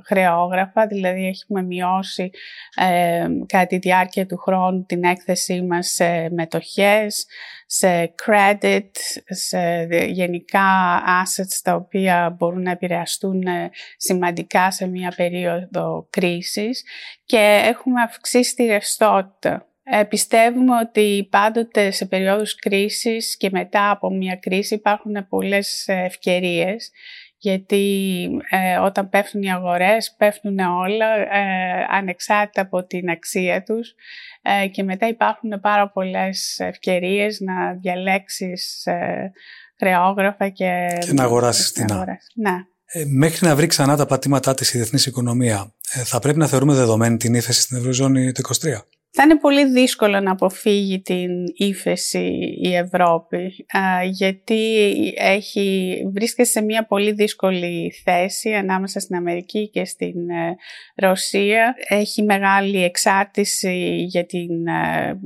χρεόγραφα, 0.04 0.86
δηλαδή 0.86 1.26
έχουμε 1.26 1.62
μειώσει 1.62 2.30
ε, 2.76 3.26
κατά 3.46 3.66
τη 3.66 3.78
διάρκεια 3.78 4.26
του 4.26 4.36
χρόνου 4.36 4.84
την 4.84 5.04
έκθεσή 5.04 5.62
μας 5.62 5.88
σε 5.88 6.30
μετοχές, 6.30 7.26
σε 7.70 8.14
credit, 8.26 8.90
σε 9.28 9.86
γενικά 10.08 11.00
assets 11.22 11.60
τα 11.62 11.74
οποία 11.74 12.34
μπορούν 12.38 12.62
να 12.62 12.70
επηρεαστούν 12.70 13.42
ε, 13.42 13.70
σημαντικά 13.96 14.70
σε 14.70 14.86
μια 14.86 15.12
περίοδο 15.16 16.06
κρίσης. 16.10 16.84
Και 17.24 17.60
έχουμε 17.64 18.02
αυξήσει 18.02 18.54
τη 18.54 18.64
ρευστότητα. 18.64 19.66
Ε, 19.82 20.04
πιστεύουμε 20.04 20.76
ότι 20.78 21.28
πάντοτε 21.30 21.90
σε 21.90 22.06
περίοδους 22.06 22.54
κρίσης 22.54 23.36
και 23.36 23.48
μετά 23.52 23.90
από 23.90 24.10
μια 24.10 24.36
κρίση 24.36 24.74
υπάρχουν 24.74 25.28
πολλές 25.28 25.84
ευκαιρίες. 25.88 26.90
Γιατί 27.40 28.26
ε, 28.50 28.78
όταν 28.78 29.08
πέφτουν 29.08 29.42
οι 29.42 29.52
αγορές 29.52 30.14
πέφτουν 30.18 30.58
όλα 30.58 31.14
ε, 31.16 31.86
ανεξάρτητα 31.88 32.60
από 32.60 32.84
την 32.84 33.10
αξία 33.10 33.62
τους 33.62 33.94
ε, 34.48 34.66
και 34.66 34.82
μετά 34.82 35.08
υπάρχουν 35.08 35.60
πάρα 35.60 35.90
πολλές 35.90 36.58
ευκαιρίες 36.58 37.40
να 37.40 37.72
διαλέξεις 37.72 38.86
ε, 38.86 39.32
χρεόγραφα 39.78 40.48
και, 40.48 40.98
και 41.00 41.12
να 41.12 41.22
αγοράσεις 41.22 41.72
την 41.72 41.86
Ναι. 42.34 42.50
Ε, 42.84 43.04
μέχρι 43.04 43.46
να 43.46 43.56
βρει 43.56 43.66
ξανά 43.66 43.96
τα 43.96 44.06
πατήματά 44.06 44.54
της 44.54 44.74
η 44.74 44.76
διεθνής 44.76 45.06
οικονομία, 45.06 45.74
θα 46.04 46.18
πρέπει 46.18 46.38
να 46.38 46.46
θεωρούμε 46.46 46.74
δεδομένη 46.74 47.16
την 47.16 47.34
ύφεση 47.34 47.60
στην 47.60 47.76
Ευρωζώνη 47.76 48.32
το 48.32 48.42
2023. 48.60 48.97
Θα 49.20 49.24
είναι 49.26 49.38
πολύ 49.38 49.64
δύσκολο 49.64 50.20
να 50.20 50.30
αποφύγει 50.30 51.00
την 51.00 51.30
ύφεση 51.54 52.56
η 52.62 52.74
Ευρώπη 52.74 53.66
γιατί 54.10 54.92
έχει, 55.16 55.96
βρίσκεται 56.12 56.48
σε 56.48 56.62
μια 56.62 56.86
πολύ 56.86 57.12
δύσκολη 57.12 57.92
θέση 58.04 58.52
ανάμεσα 58.54 59.00
στην 59.00 59.16
Αμερική 59.16 59.70
και 59.70 59.84
στην 59.84 60.28
ε, 60.28 60.56
Ρωσία. 60.94 61.74
Έχει 61.88 62.22
μεγάλη 62.22 62.84
εξάρτηση 62.84 63.94
για 64.08 64.26
την 64.26 64.66
ε, 64.66 65.20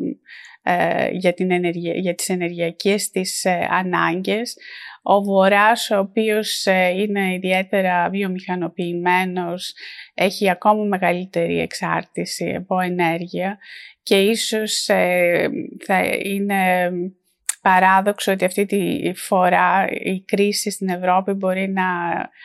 ε, 0.63 1.09
για, 1.11 1.33
την 1.33 1.51
ενεργεια, 1.51 1.93
για 1.95 2.15
τις 2.15 2.29
ενεργειακές 2.29 3.11
της 3.11 3.47
ανάγκες. 3.71 4.57
Ο 5.03 5.23
Βορράς, 5.23 5.91
ο 5.91 5.99
οποίος 5.99 6.67
είναι 6.97 7.35
ιδιαίτερα 7.35 8.09
βιομηχανοποιημένος, 8.11 9.75
έχει 10.15 10.51
ακόμα 10.51 10.85
μεγαλύτερη 10.85 11.61
εξάρτηση 11.61 12.55
από 12.55 12.81
ενέργεια 12.81 13.59
και 14.03 14.21
ίσως 14.21 14.89
ε, 14.89 15.49
θα 15.85 16.05
είναι 16.05 16.91
παράδοξο 17.63 18.33
ότι 18.33 18.45
αυτή 18.45 18.67
τη 18.67 19.13
φορά 19.17 19.85
η 20.05 20.21
κρίση 20.21 20.71
στην 20.71 20.89
Ευρώπη 20.89 21.33
μπορεί 21.33 21.73
να 21.73 21.85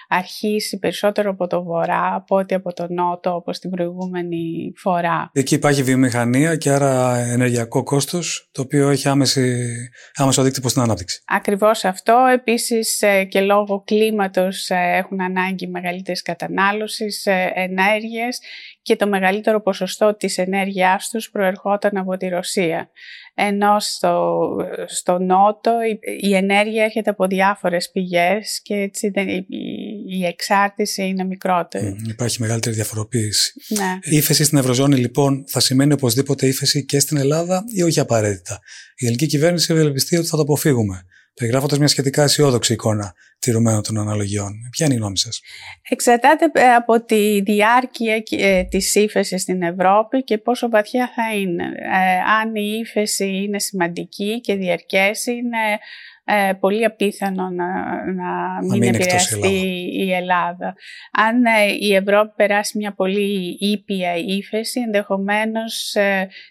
αρχίσει 0.08 0.80
περισσότερο 0.80 1.30
από 1.30 1.48
το 1.48 1.64
βορρά 1.64 2.16
από 2.16 2.36
ότι 2.36 2.54
από 2.54 2.74
το 2.74 2.86
νότο 2.90 3.36
όπως 3.36 3.60
την 3.60 3.70
προηγούμενη 3.70 4.74
φορά. 4.76 5.30
Εκεί 5.34 5.56
υπάρχει 5.56 5.84
βιομηχανία 5.84 6.56
και 6.56 6.70
άρα 6.70 7.18
ενεργειακό 7.18 7.84
κόστος 7.84 8.50
το 8.52 8.62
οποίο 8.62 8.90
έχει 8.90 9.08
άμεση, 9.08 9.76
άμεσο 10.16 10.42
αντίκτυπο 10.42 10.70
στην 10.70 10.82
ανάπτυξη. 10.82 11.22
Ακριβώς 11.28 11.86
αυτό. 11.86 12.26
Επίσης 12.34 13.02
ε, 13.02 13.24
και 13.24 13.42
λόγω 13.42 13.84
κλίματος 13.86 14.70
ε, 14.70 14.76
έχουν 14.76 15.22
ανάγκη 15.22 15.68
μεγαλύτερης 15.68 16.22
κατανάλωσης 16.22 17.26
ενέργειας 17.54 18.40
και 18.88 18.96
το 18.96 19.08
μεγαλύτερο 19.08 19.62
ποσοστό 19.62 20.16
της 20.16 20.38
ενέργειάς 20.38 21.10
τους 21.10 21.30
προερχόταν 21.30 21.98
από 21.98 22.18
τη 22.18 22.28
Ρωσία. 22.28 22.90
Ενώ 23.36 23.80
στο, 23.80 24.48
στο 24.86 25.18
Νότο 25.20 25.72
η, 26.20 26.36
ενέργεια 26.36 26.84
έρχεται 26.84 27.10
από 27.10 27.28
διάφορες 27.28 27.92
πηγές 27.92 28.60
και 28.64 28.74
έτσι 28.74 29.12
η, 30.10 30.26
εξάρτηση 30.26 31.04
είναι 31.04 31.24
μικρότερη. 31.24 31.96
υπάρχει 32.08 32.42
μεγαλύτερη 32.42 32.76
διαφοροποίηση. 32.76 33.54
Ναι. 33.68 34.00
Η 34.02 34.16
ύφεση 34.16 34.44
στην 34.44 34.58
Ευρωζώνη 34.58 34.96
λοιπόν 34.96 35.44
θα 35.48 35.60
σημαίνει 35.60 35.94
οπωσδήποτε 35.94 36.48
ύφεση 36.48 36.86
και 36.86 37.00
στην 37.00 37.18
Ελλάδα 37.18 37.64
ή 37.74 37.84
όχι 37.84 38.00
απαραίτητα. 38.00 38.60
Η 38.96 39.06
ελληνική 39.06 39.26
κυβέρνηση 39.26 39.74
ευελπιστεί 39.74 40.18
ότι 40.18 40.28
θα 40.28 40.36
το 40.36 40.42
αποφύγουμε 40.42 41.06
περιγράφοντας 41.40 41.78
μια 41.80 41.88
σχετικά 41.88 42.24
αισιόδοξη 42.24 42.74
εικόνα 42.74 43.14
τηρουμένων 43.40 43.84
των 43.84 43.98
αναλογιών. 43.98 44.54
Ποια 44.72 44.86
είναι 44.86 44.96
η 44.96 44.98
γνώμη 44.98 45.18
σας, 45.18 45.42
Εξαρτάται 45.90 46.52
ε, 46.54 46.74
από 46.74 47.04
τη 47.04 47.42
διάρκεια 47.42 48.24
ε, 48.30 48.64
της 48.64 48.96
ύφεσης 48.96 49.42
στην 49.42 49.62
Ευρώπη 49.62 50.24
και 50.24 50.38
πόσο 50.38 50.70
βαθιά 50.70 51.10
θα 51.16 51.36
είναι. 51.36 51.64
Ε, 51.64 52.18
αν 52.42 52.56
η 52.56 52.80
ύφεση 52.80 53.28
είναι 53.28 53.60
σημαντική 53.60 54.42
και 54.42 54.56
διαρκέσει, 54.56 55.32
είναι 55.32 55.80
πολύ 56.60 56.86
απίθανο 56.86 57.50
να, 57.50 57.66
να, 58.14 58.60
μην, 58.62 58.78
μην 58.80 58.94
επηρεαστεί 58.96 59.90
η 59.94 60.14
Ελλάδα. 60.14 60.76
Αν 61.12 61.44
η 61.80 61.96
Ευρώπη 61.96 62.34
περάσει 62.36 62.78
μια 62.78 62.94
πολύ 62.94 63.58
ήπια 63.60 64.16
ύφεση, 64.16 64.80
ενδεχομένως 64.80 65.96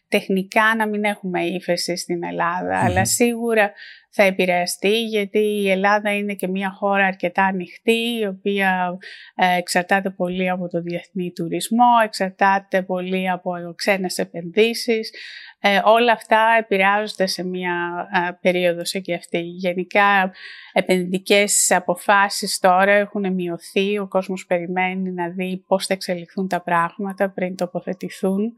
τεχνικά 0.08 0.74
να 0.76 0.88
μην 0.88 1.04
έχουμε 1.04 1.44
ύφεση 1.44 1.96
στην 1.96 2.24
ελλαδα 2.24 2.78
αλλά 2.84 3.04
σίγουρα 3.04 3.72
θα 4.18 4.22
επηρεαστεί 4.22 5.02
γιατί 5.02 5.38
η 5.38 5.70
Ελλάδα 5.70 6.16
είναι 6.16 6.34
και 6.34 6.48
μια 6.48 6.70
χώρα 6.70 7.06
αρκετά 7.06 7.44
ανοιχτή 7.44 8.18
η 8.20 8.26
οποία 8.26 8.98
ε, 9.34 9.56
εξαρτάται 9.56 10.10
πολύ 10.10 10.50
από 10.50 10.68
το 10.68 10.80
διεθνή 10.80 11.32
τουρισμό, 11.32 11.90
εξαρτάται 12.04 12.82
πολύ 12.82 13.30
από 13.30 13.52
ξένες 13.76 14.18
επενδύσεις. 14.18 15.10
Ε, 15.60 15.80
όλα 15.84 16.12
αυτά 16.12 16.56
επηρεάζονται 16.58 17.26
σε 17.26 17.44
μια 17.44 18.08
ε, 18.12 18.30
περίοδο 18.40 18.84
σε 18.84 18.98
και 19.00 19.14
αυτή. 19.14 19.40
Γενικά 19.40 20.32
επενδυτικές 20.72 21.70
αποφάσεις 21.70 22.58
τώρα 22.58 22.92
έχουν 22.92 23.32
μειωθεί, 23.32 23.98
ο 23.98 24.08
κόσμος 24.08 24.46
περιμένει 24.46 25.12
να 25.12 25.28
δει 25.28 25.64
πώς 25.66 25.86
θα 25.86 25.94
εξελιχθούν 25.94 26.48
τα 26.48 26.62
πράγματα 26.62 27.30
πριν 27.30 27.56
τοποθετηθούν. 27.56 28.52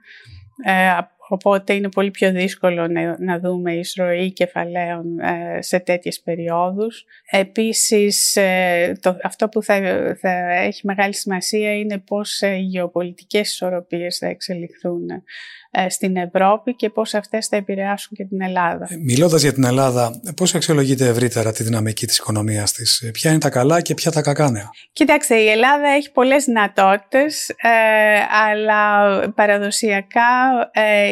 Ε, 0.64 0.98
Οπότε 1.28 1.72
είναι 1.72 1.88
πολύ 1.88 2.10
πιο 2.10 2.32
δύσκολο 2.32 2.86
να, 3.18 3.38
δούμε 3.38 3.72
εισρωή 3.72 4.32
κεφαλαίων 4.32 5.18
ε, 5.18 5.62
σε 5.62 5.78
τέτοιες 5.78 6.20
περιόδους. 6.20 7.04
Επίσης, 7.30 8.36
ε, 8.36 8.98
το, 9.00 9.16
αυτό 9.22 9.48
που 9.48 9.62
θα, 9.62 9.76
θα 10.20 10.52
έχει 10.52 10.80
μεγάλη 10.86 11.14
σημασία 11.14 11.78
είναι 11.78 11.98
πώς 11.98 12.40
οι 12.40 12.58
γεωπολιτικές 12.58 13.52
ισορροπίες 13.52 14.18
θα 14.18 14.26
εξελιχθούν 14.26 15.08
ε, 15.10 15.22
στην 15.88 16.16
Ευρώπη 16.16 16.74
και 16.74 16.90
πώς 16.90 17.14
αυτές 17.14 17.46
θα 17.46 17.56
επηρεάσουν 17.56 18.16
και 18.16 18.24
την 18.24 18.42
Ελλάδα. 18.42 18.88
Μιλώντας 19.04 19.42
για 19.42 19.52
την 19.52 19.64
Ελλάδα, 19.64 20.20
πώς 20.36 20.54
αξιολογείτε 20.54 21.06
ευρύτερα 21.06 21.52
τη 21.52 21.62
δυναμική 21.62 22.06
της 22.06 22.16
οικονομίας 22.18 22.72
της, 22.72 23.10
ποια 23.12 23.30
είναι 23.30 23.40
τα 23.40 23.50
καλά 23.50 23.80
και 23.80 23.94
ποια 23.94 24.10
τα 24.10 24.22
κακά 24.22 24.50
νέα; 24.50 24.70
Κοιτάξτε, 24.92 25.36
η 25.36 25.48
Ελλάδα 25.48 25.88
έχει 25.88 26.12
πολλές 26.12 26.44
δυνατότητες, 26.44 27.54
αλλά 28.46 29.20
παραδοσιακά 29.32 30.30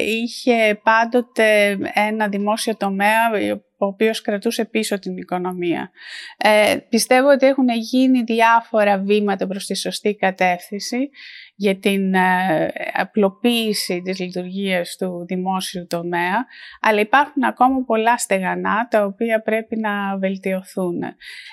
είχε 0.07 0.81
πάντοτε 0.83 1.79
ένα 1.95 2.29
δημόσιο 2.29 2.77
τομέα 2.77 3.31
ο 3.79 3.87
οποίος 3.87 4.21
κρατούσε 4.21 4.65
πίσω 4.65 4.99
την 4.99 5.17
οικονομία. 5.17 5.91
Ε, 6.37 6.77
πιστεύω 6.89 7.29
ότι 7.29 7.47
έχουν 7.47 7.69
γίνει 7.69 8.23
διάφορα 8.23 8.99
βήματα 8.99 9.47
προς 9.47 9.67
τη 9.67 9.75
σωστή 9.75 10.15
κατεύθυνση 10.15 11.11
για 11.55 11.77
την 11.77 12.15
ε, 12.15 12.73
απλοποίηση 12.93 14.03
της 14.03 14.19
λειτουργίας 14.19 14.97
του 14.97 15.25
δημόσιου 15.29 15.87
τομέα, 15.87 16.47
αλλά 16.81 17.01
υπάρχουν 17.01 17.45
ακόμα 17.45 17.85
πολλά 17.85 18.19
στεγανά 18.19 18.89
τα 18.91 19.05
οποία 19.05 19.43
πρέπει 19.43 19.77
να 19.77 20.19
βελτιωθούν. 20.19 20.99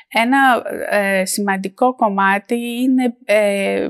Ένα 0.08 0.63
ε, 0.89 1.25
σημαντικό 1.25 1.96
κομμάτι 1.96 2.56
είναι 2.56 3.15
ε, 3.25 3.88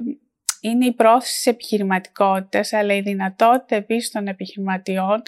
είναι 0.64 0.86
η 0.86 0.94
πρόθεση 0.94 1.34
της 1.34 1.46
επιχειρηματικότητας, 1.46 2.74
αλλά 2.74 2.94
η 2.94 3.02
δυνατότητα 3.02 3.76
επίσης 3.76 4.12
των 4.12 4.28
επιχειρηματιών 4.28 5.22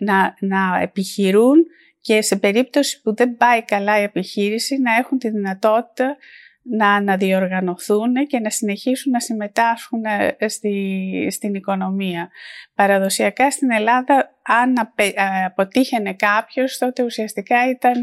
να, 0.00 0.34
να 0.40 0.80
επιχειρούν 0.80 1.64
και 2.02 2.22
σε 2.22 2.36
περίπτωση 2.36 3.00
που 3.02 3.14
δεν 3.14 3.36
πάει 3.36 3.62
καλά 3.62 4.00
η 4.00 4.02
επιχείρηση 4.02 4.78
να 4.78 4.96
έχουν 4.96 5.18
τη 5.18 5.30
δυνατότητα 5.30 6.16
να 6.62 6.94
αναδιοργανωθούν 6.94 8.26
και 8.26 8.38
να 8.38 8.50
συνεχίσουν 8.50 9.12
να 9.12 9.20
συμμετάσχουν 9.20 10.04
ε, 10.38 10.48
στη, 10.48 11.28
στην 11.30 11.54
οικονομία. 11.54 12.30
Παραδοσιακά 12.74 13.50
στην 13.50 13.70
Ελλάδα, 13.70 14.38
αν 14.42 14.92
ε, 14.94 15.10
αποτύχαινε 15.44 16.14
κάποιος, 16.14 16.78
τότε 16.78 17.02
ουσιαστικά 17.02 17.70
ήταν 17.70 18.02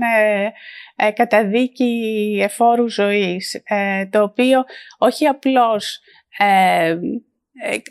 ε, 0.96 1.12
καταδίκη 1.12 2.39
εφόρου 2.44 2.89
ζωής, 2.89 3.63
το 4.10 4.24
οποίο 4.24 4.63
όχι 4.98 5.25
απλώς 5.25 6.00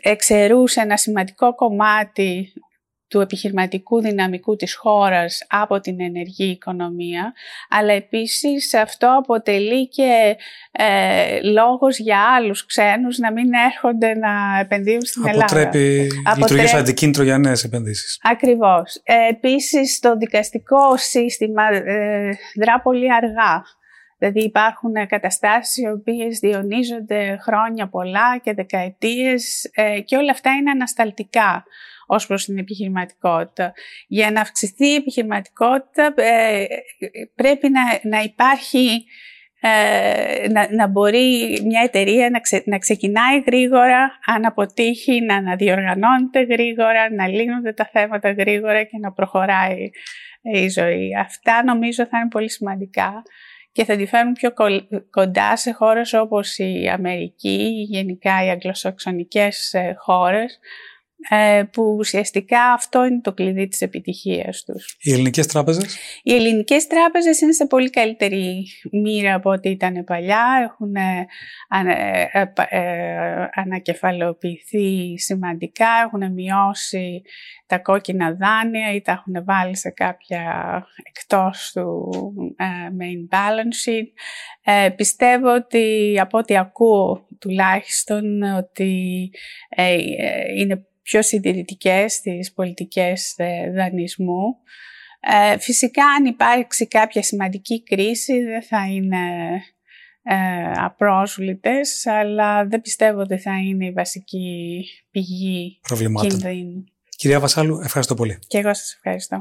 εξαιρούσε 0.01 0.81
ένα 0.81 0.97
σημαντικό 0.97 1.55
κομμάτι 1.55 2.53
του 3.09 3.21
επιχειρηματικού 3.21 4.01
δυναμικού 4.01 4.55
της 4.55 4.75
χώρας 4.75 5.45
από 5.49 5.79
την 5.79 6.01
ενεργή 6.01 6.49
οικονομία, 6.49 7.33
αλλά 7.69 7.93
επίσης 7.93 8.73
αυτό 8.73 9.15
αποτελεί 9.17 9.87
και 9.87 10.35
ε, 10.71 11.41
λόγος 11.41 11.99
για 11.99 12.19
άλλους 12.35 12.65
ξένους 12.65 13.17
να 13.17 13.31
μην 13.31 13.53
έρχονται 13.53 14.13
να 14.15 14.59
επενδύουν 14.59 15.01
στην 15.01 15.29
Αποτρέπει, 15.29 15.77
Ελλάδα. 15.77 16.09
Αποτρέπει, 16.19 16.39
λειτουργεί 16.41 16.67
σαν 16.67 16.79
αντικίνητρο 16.79 17.23
για 17.23 17.37
νέες 17.37 17.63
επενδύσεις. 17.63 18.19
Ακριβώς. 18.23 19.01
Ε, 19.03 19.27
επίσης 19.29 19.99
το 19.99 20.17
δικαστικό 20.17 20.97
σύστημα 20.97 21.63
ε, 21.73 22.29
δρά 22.55 22.81
πολύ 22.81 23.13
αργά. 23.13 23.63
Δηλαδή 24.17 24.43
υπάρχουν 24.43 24.93
καταστάσεις 25.07 25.77
οι 25.77 25.87
οποίες 25.87 26.39
διονύζονται 26.39 27.37
χρόνια 27.41 27.87
πολλά 27.87 28.37
και 28.43 28.53
δεκαετίες 28.53 29.69
ε, 29.73 29.99
και 29.99 30.17
όλα 30.17 30.31
αυτά 30.31 30.51
είναι 30.51 30.71
ανασταλτικά 30.71 31.63
ως 32.11 32.27
προς 32.27 32.45
την 32.45 32.57
επιχειρηματικότητα. 32.57 33.73
Για 34.07 34.31
να 34.31 34.41
αυξηθεί 34.41 34.87
η 34.87 34.95
επιχειρηματικότητα 34.95 36.13
ε, 36.15 36.65
πρέπει 37.35 37.69
να, 37.69 38.09
να 38.09 38.21
υπάρχει 38.21 39.03
ε, 39.61 40.47
να, 40.49 40.67
να 40.71 40.87
μπορεί 40.87 41.59
μια 41.65 41.81
εταιρεία 41.83 42.29
να, 42.29 42.39
να 42.65 42.77
ξεκινάει 42.77 43.39
γρήγορα, 43.45 44.11
αν 44.25 44.45
αποτύχει 44.45 45.21
να 45.21 45.35
αναδιοργανώνεται 45.35 46.41
γρήγορα, 46.49 47.13
να 47.13 47.27
λύνονται 47.27 47.73
τα 47.73 47.89
θέματα 47.91 48.31
γρήγορα 48.31 48.83
και 48.83 48.97
να 49.01 49.11
προχωράει 49.11 49.89
η 50.41 50.69
ζωή. 50.69 51.15
Αυτά 51.19 51.63
νομίζω 51.63 52.05
θα 52.05 52.17
είναι 52.19 52.29
πολύ 52.29 52.49
σημαντικά 52.49 53.23
και 53.71 53.85
θα 53.85 53.95
τη 53.95 54.05
φέρουν 54.05 54.33
πιο 54.33 54.53
κοντά 55.09 55.55
σε 55.55 55.71
χώρες 55.71 56.13
όπως 56.13 56.57
η 56.57 56.89
Αμερική, 56.93 57.85
γενικά 57.89 58.45
οι 58.45 58.49
αγγλοσαξονικές 58.49 59.73
ε, 59.73 59.95
χώρες, 59.97 60.53
ε, 60.53 60.59
που 61.71 61.95
ουσιαστικά 61.97 62.71
αυτό 62.73 63.05
είναι 63.05 63.21
το 63.21 63.33
κλειδί 63.33 63.67
της 63.67 63.81
επιτυχίας 63.81 64.63
τους. 64.63 64.97
Οι 65.01 65.13
ελληνικές 65.13 65.47
τράπεζες; 65.47 65.97
Οι 66.23 66.33
ελληνικές 66.35 66.87
τράπεζες 66.87 67.41
είναι 67.41 67.51
σε 67.51 67.65
πολύ 67.65 67.89
καλύτερη 67.89 68.67
μοίρα 68.91 69.33
από 69.35 69.49
ό,τι 69.49 69.69
ήταν 69.69 70.03
παλιά. 70.03 70.45
Έχουν 70.63 70.95
ε, 70.95 71.25
ανακεφαλαιοποιηθεί 73.53 75.19
σημαντικά, 75.19 75.89
έχουν 76.05 76.33
μειώσει 76.33 77.21
τα 77.65 77.79
κόκκινα 77.79 78.33
δάνεια 78.33 78.93
ή 78.93 79.01
τα 79.01 79.11
έχουν 79.11 79.43
βάλει 79.45 79.77
σε 79.77 79.89
κάποια 79.89 80.43
εκτός 81.03 81.71
του 81.73 82.09
main 82.99 83.35
balance 83.35 83.89
sheet. 83.89 84.07
Ε, 84.63 84.89
πιστεύω 84.89 85.53
ότι 85.55 86.15
από 86.19 86.37
ό,τι 86.37 86.57
ακούω 86.57 87.27
τουλάχιστον 87.39 88.41
ότι 88.41 89.31
ε, 89.69 89.97
είναι 90.57 90.83
πιο 91.01 91.21
συντηρητικές 91.21 92.13
στις 92.13 92.53
πολιτικές 92.53 93.33
ε, 93.37 93.71
δανεισμού. 93.71 94.57
Ε, 95.19 95.57
φυσικά 95.57 96.05
αν 96.05 96.25
υπάρξει 96.25 96.87
κάποια 96.87 97.23
σημαντική 97.23 97.83
κρίση 97.83 98.43
δεν 98.43 98.63
θα 98.63 98.85
είναι 98.89 99.17
ε, 100.23 100.71
απρόσβλητες, 100.75 102.05
αλλά 102.05 102.65
δεν 102.65 102.81
πιστεύω 102.81 103.19
ότι 103.19 103.37
θα 103.37 103.59
είναι 103.59 103.85
η 103.85 103.91
βασική 103.91 104.83
πηγή 105.11 105.79
κινδύνου. 106.21 106.83
Κυρία 107.09 107.39
Βασάλου, 107.39 107.79
ευχαριστώ 107.83 108.15
πολύ. 108.15 108.39
Και 108.47 108.57
εγώ 108.57 108.73
σας 108.73 108.93
ευχαριστώ. 108.93 109.37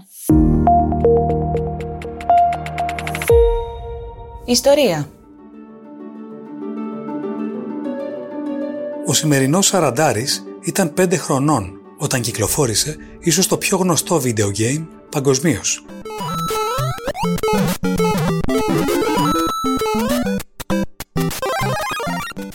Ιστορία 4.46 5.12
Ο 9.06 9.12
σημερινός 9.12 9.66
Σαραντάρης 9.66 10.42
ήταν 10.68 10.92
5 10.96 11.16
χρονών 11.16 11.72
όταν 11.98 12.20
κυκλοφόρησε 12.20 12.96
ίσως 13.20 13.46
το 13.46 13.58
πιο 13.58 13.76
γνωστό 13.76 14.22
video 14.24 14.46
game 14.58 14.86
παγκοσμίως. 15.10 15.84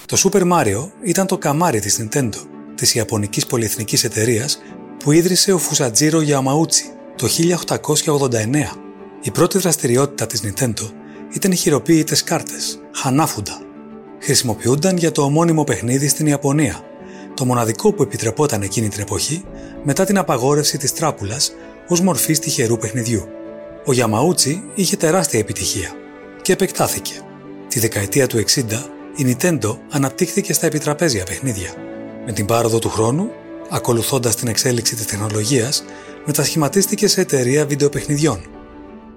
Το 0.05 0.17
Super 0.23 0.51
Mario 0.51 0.89
ήταν 1.03 1.27
το 1.27 1.37
καμάρι 1.37 1.79
της 1.79 1.99
Nintendo, 2.01 2.47
της 2.75 2.95
ιαπωνικής 2.95 3.45
πολυεθνικής 3.45 4.03
εταιρείας 4.03 4.61
που 4.99 5.11
ίδρυσε 5.11 5.51
ο 5.51 5.57
Φουσατζίρο 5.57 6.21
Γιαμαούτσι 6.21 6.85
το 7.15 7.27
1889. 7.27 8.77
Η 9.21 9.31
πρώτη 9.31 9.57
δραστηριότητα 9.57 10.25
της 10.25 10.41
Nintendo 10.45 10.91
ήταν 11.33 11.51
οι 11.51 11.55
χειροποίητες 11.55 12.23
κάρτες, 12.23 12.79
Hanafuda. 13.03 13.65
Χρησιμοποιούνταν 14.19 14.97
για 14.97 15.11
το 15.11 15.21
ομώνυμο 15.21 15.63
παιχνίδι 15.63 16.07
στην 16.07 16.27
Ιαπωνία 16.27 16.83
το 17.43 17.49
μοναδικό 17.49 17.93
που 17.93 18.03
επιτρεπόταν 18.03 18.61
εκείνη 18.61 18.89
την 18.89 19.01
εποχή 19.01 19.43
μετά 19.83 20.05
την 20.05 20.17
απαγόρευση 20.17 20.77
της 20.77 20.93
τράπουλας 20.93 21.51
ως 21.87 22.01
μορφή 22.01 22.39
τυχερού 22.39 22.77
παιχνιδιού. 22.77 23.27
Ο 23.85 23.93
Γιαμαούτσι 23.93 24.63
είχε 24.75 24.95
τεράστια 24.95 25.39
επιτυχία 25.39 25.91
και 26.41 26.53
επεκτάθηκε. 26.53 27.13
Τη 27.67 27.79
δεκαετία 27.79 28.27
του 28.27 28.37
60 28.37 28.61
η 29.15 29.35
Nintendo 29.39 29.77
αναπτύχθηκε 29.89 30.53
στα 30.53 30.65
επιτραπέζια 30.65 31.23
παιχνίδια. 31.23 31.73
Με 32.25 32.31
την 32.31 32.45
πάροδο 32.45 32.79
του 32.79 32.89
χρόνου, 32.89 33.29
ακολουθώντας 33.69 34.35
την 34.35 34.47
εξέλιξη 34.47 34.95
της 34.95 35.05
τεχνολογίας, 35.05 35.83
μετασχηματίστηκε 36.25 37.07
σε 37.07 37.21
εταιρεία 37.21 37.65
βιντεοπαιχνιδιών. 37.65 38.41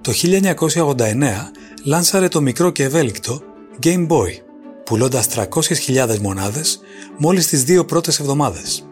Το 0.01 0.11
1989 0.11 1.51
λάνσαρε 1.83 2.27
το 2.27 2.41
μικρό 2.41 2.69
και 2.69 2.83
ευέλικτο 2.83 3.41
Game 3.83 4.07
Boy 4.07 4.46
πουλώντας 4.87 5.27
300.000 5.27 6.17
μονάδες 6.21 6.79
μόλις 7.17 7.47
τις 7.47 7.63
δύο 7.63 7.85
πρώτες 7.85 8.19
εβδομάδες. 8.19 8.87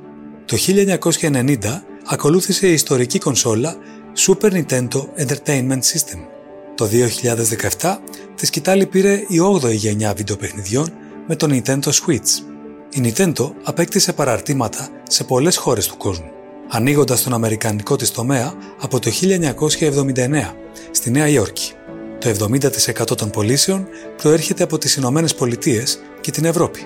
Το 0.45 0.57
1990 0.57 1.83
ακολούθησε 2.05 2.67
η 2.67 2.73
ιστορική 2.73 3.19
κονσόλα 3.19 3.75
Super 4.27 4.51
Nintendo 4.51 5.05
Entertainment 5.17 5.79
System. 5.79 6.19
Το 6.75 6.85
2017 7.79 7.97
τη 8.35 8.45
σκητάλη 8.45 8.85
πήρε 8.85 9.13
η 9.13 9.39
8η 9.61 9.73
γενιά 9.73 10.13
βιντεοπαιχνιδιών 10.13 10.93
με 11.27 11.35
το 11.35 11.47
Nintendo 11.49 11.89
Switch. 11.89 12.29
Η 12.89 13.01
Nintendo 13.03 13.51
απέκτησε 13.63 14.13
παραρτήματα 14.13 14.89
σε 15.03 15.23
πολλές 15.23 15.57
χώρες 15.57 15.87
του 15.87 15.97
κόσμου, 15.97 16.31
ανοίγοντας 16.69 17.23
τον 17.23 17.33
αμερικανικό 17.33 17.95
της 17.95 18.11
τομέα 18.11 18.53
από 18.81 18.99
το 18.99 19.11
1979 19.11 20.55
στη 20.91 21.11
Νέα 21.11 21.27
Υόρκη. 21.27 21.73
Το 22.25 22.31
70% 22.31 23.17
των 23.17 23.29
πωλήσεων 23.29 23.87
προέρχεται 24.21 24.63
από 24.63 24.77
τις 24.77 24.95
Ηνωμένες 24.95 25.35
Πολιτείες 25.35 25.99
και 26.21 26.31
την 26.31 26.45
Ευρώπη. 26.45 26.79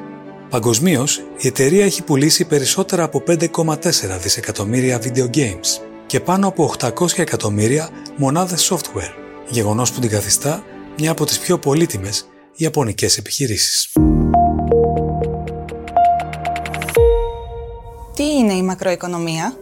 Παγκοσμίως, 0.50 1.18
η 1.38 1.48
εταιρεία 1.48 1.86
έχει 1.86 2.04
πουλήσει 2.04 2.46
περισσότερα 2.46 3.04
από 3.04 3.24
5,4 3.28 4.20
δισεκατομμύρια 4.22 5.02
video 5.02 5.36
games 5.36 5.82
και 6.06 6.20
πάνω 6.20 6.48
από 6.48 6.74
800 6.80 7.20
εκατομμύρια 7.20 7.90
μονάδες 8.18 8.72
software, 8.72 9.14
γεγονός 9.50 9.92
που 9.92 10.00
την 10.00 10.10
καθιστά 10.10 10.64
μια 10.98 11.12
από 11.12 11.26
τις 11.26 11.40
πιο 11.40 11.60
πολύτιμες 11.60 12.30
ιαπωνικές 12.56 13.18
επιχειρήσεις. 13.18 13.92
Τι 18.16 18.24
είναι 18.24 18.54
η 18.54 18.64
μακροοικονομία; 18.64 19.54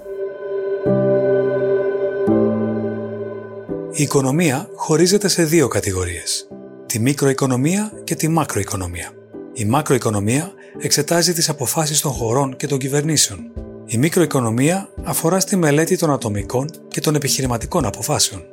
Η 3.99 4.03
οικονομία 4.03 4.69
χωρίζεται 4.75 5.27
σε 5.27 5.43
δύο 5.43 5.67
κατηγορίες, 5.67 6.47
τη 6.85 6.99
μικροοικονομία 6.99 7.91
και 8.03 8.15
τη 8.15 8.27
μακροοικονομία. 8.27 9.11
Η 9.53 9.65
μακροοικονομία 9.65 10.51
εξετάζει 10.79 11.33
τις 11.33 11.49
αποφάσεις 11.49 12.01
των 12.01 12.11
χωρών 12.11 12.55
και 12.55 12.67
των 12.67 12.77
κυβερνήσεων. 12.77 13.39
Η 13.85 13.97
μικροοικονομία 13.97 14.89
αφορά 15.03 15.39
στη 15.39 15.55
μελέτη 15.55 15.97
των 15.97 16.11
ατομικών 16.11 16.69
και 16.87 17.01
των 17.01 17.15
επιχειρηματικών 17.15 17.85
αποφάσεων. 17.85 18.43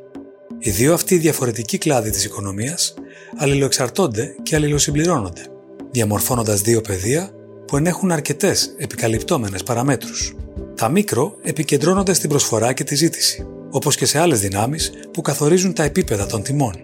Οι 0.58 0.70
δύο 0.70 0.94
αυτοί 0.94 1.16
διαφορετικοί 1.16 1.78
κλάδοι 1.78 2.10
της 2.10 2.24
οικονομίας 2.24 2.94
αλληλοεξαρτώνται 3.36 4.34
και 4.42 4.56
αλληλοσυμπληρώνονται, 4.56 5.42
διαμορφώνοντας 5.90 6.60
δύο 6.60 6.80
πεδία 6.80 7.30
που 7.66 7.76
ενέχουν 7.76 8.12
αρκετές 8.12 8.74
επικαλυπτόμενες 8.78 9.62
παραμέτρους. 9.62 10.34
Τα 10.74 10.88
μικρο 10.88 11.36
επικεντρώνονται 11.42 12.12
στην 12.12 12.28
προσφορά 12.28 12.72
και 12.72 12.84
τη 12.84 12.94
ζήτηση, 12.94 13.46
όπως 13.74 13.96
και 13.96 14.06
σε 14.06 14.18
άλλες 14.18 14.40
δυνάμεις 14.40 14.92
που 15.12 15.20
καθορίζουν 15.20 15.72
τα 15.72 15.82
επίπεδα 15.82 16.26
των 16.26 16.42
τιμών. 16.42 16.74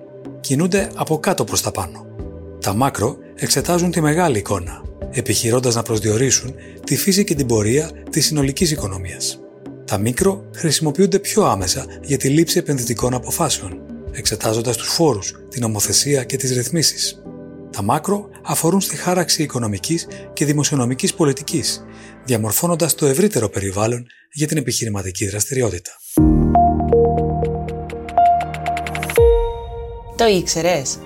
Κινούνται 0.41 0.91
από 0.95 1.19
κάτω 1.19 1.45
προς 1.45 1.63
τα 1.63 1.71
πάνω. 1.71 2.07
Τα 2.61 2.75
μάκρο 2.75 3.17
εξετάζουν 3.35 3.91
τη 3.91 4.01
μεγάλη 4.01 4.39
εικόνα, 4.39 4.83
επιχειρώντας 5.11 5.75
να 5.75 5.83
προσδιορίσουν 5.83 6.55
τη 6.85 6.97
φύση 6.97 7.25
και 7.25 7.35
την 7.35 7.47
πορεία 7.47 7.91
της 8.11 8.27
συνολικής 8.27 8.71
οικονομίας. 8.71 9.41
Τα 9.85 9.99
μικρο 9.99 10.45
χρησιμοποιούνται 10.55 11.19
πιο 11.19 11.45
άμεσα 11.45 11.87
για 12.03 12.17
τη 12.17 12.29
λήψη 12.29 12.59
επενδυτικών 12.59 13.15
αποφάσεων, 13.15 13.81
εξετάζοντας 14.13 14.77
τους 14.77 14.89
φόρους, 14.89 15.35
την 15.49 15.63
ομοθεσία 15.63 16.25
και 16.25 16.37
τις 16.37 16.53
ρυθμίσεις. 16.53 17.23
Τα 17.71 17.83
μάκρο 17.83 18.29
αφορούν 18.45 18.81
στη 18.81 18.97
χάραξη 18.97 19.43
οικονομικής 19.43 20.07
και 20.33 20.45
δημοσιονομικής 20.45 21.15
πολιτικής, 21.15 21.85
διαμορφώνοντας 22.25 22.95
το 22.95 23.07
ευρύτερο 23.07 23.49
περιβάλλον 23.49 24.07
για 24.33 24.47
την 24.47 24.57
επιχειρηματική 24.57 25.29
δραστηριότητα. 25.29 25.91
Το 30.21 30.27
ήξερες; 30.27 30.99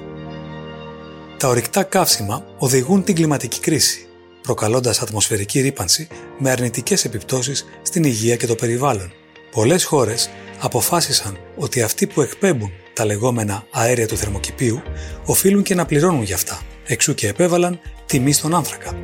Τα 1.39 1.49
ορυκτά 1.49 1.83
καύσιμα 1.83 2.45
οδηγούν 2.59 3.05
την 3.05 3.15
κλιματική 3.15 3.61
κρίση, 3.61 4.07
προκαλώντας 4.43 5.03
ατμοσφαιρική 5.03 5.61
ρήπανση 5.61 6.09
με 6.39 6.51
αρνητικές 6.51 7.05
επιπτώσεις 7.05 7.65
στην 7.83 8.05
υγεία 8.05 8.37
και 8.37 8.47
το 8.47 8.55
περιβάλλον. 8.55 9.13
Πολλές 9.51 9.85
χώρες 9.85 10.31
αποφάσισαν 10.61 11.39
ότι 11.57 11.83
αυτοί 11.83 12.07
που 12.07 12.21
εκπέμπουν 12.21 12.71
τα 12.93 13.05
λεγόμενα 13.05 13.67
αέρια 13.71 14.07
του 14.07 14.17
θερμοκηπίου 14.17 14.83
οφείλουν 15.25 15.63
και 15.63 15.75
να 15.75 15.87
πληρώνουν 15.87 16.23
γι' 16.23 16.33
αυτά, 16.33 16.61
εξού 16.87 17.15
και 17.15 17.29
επέβαλαν 17.29 17.81
τιμή 18.07 18.33
στον 18.33 18.55
άνθρακα. 18.55 18.97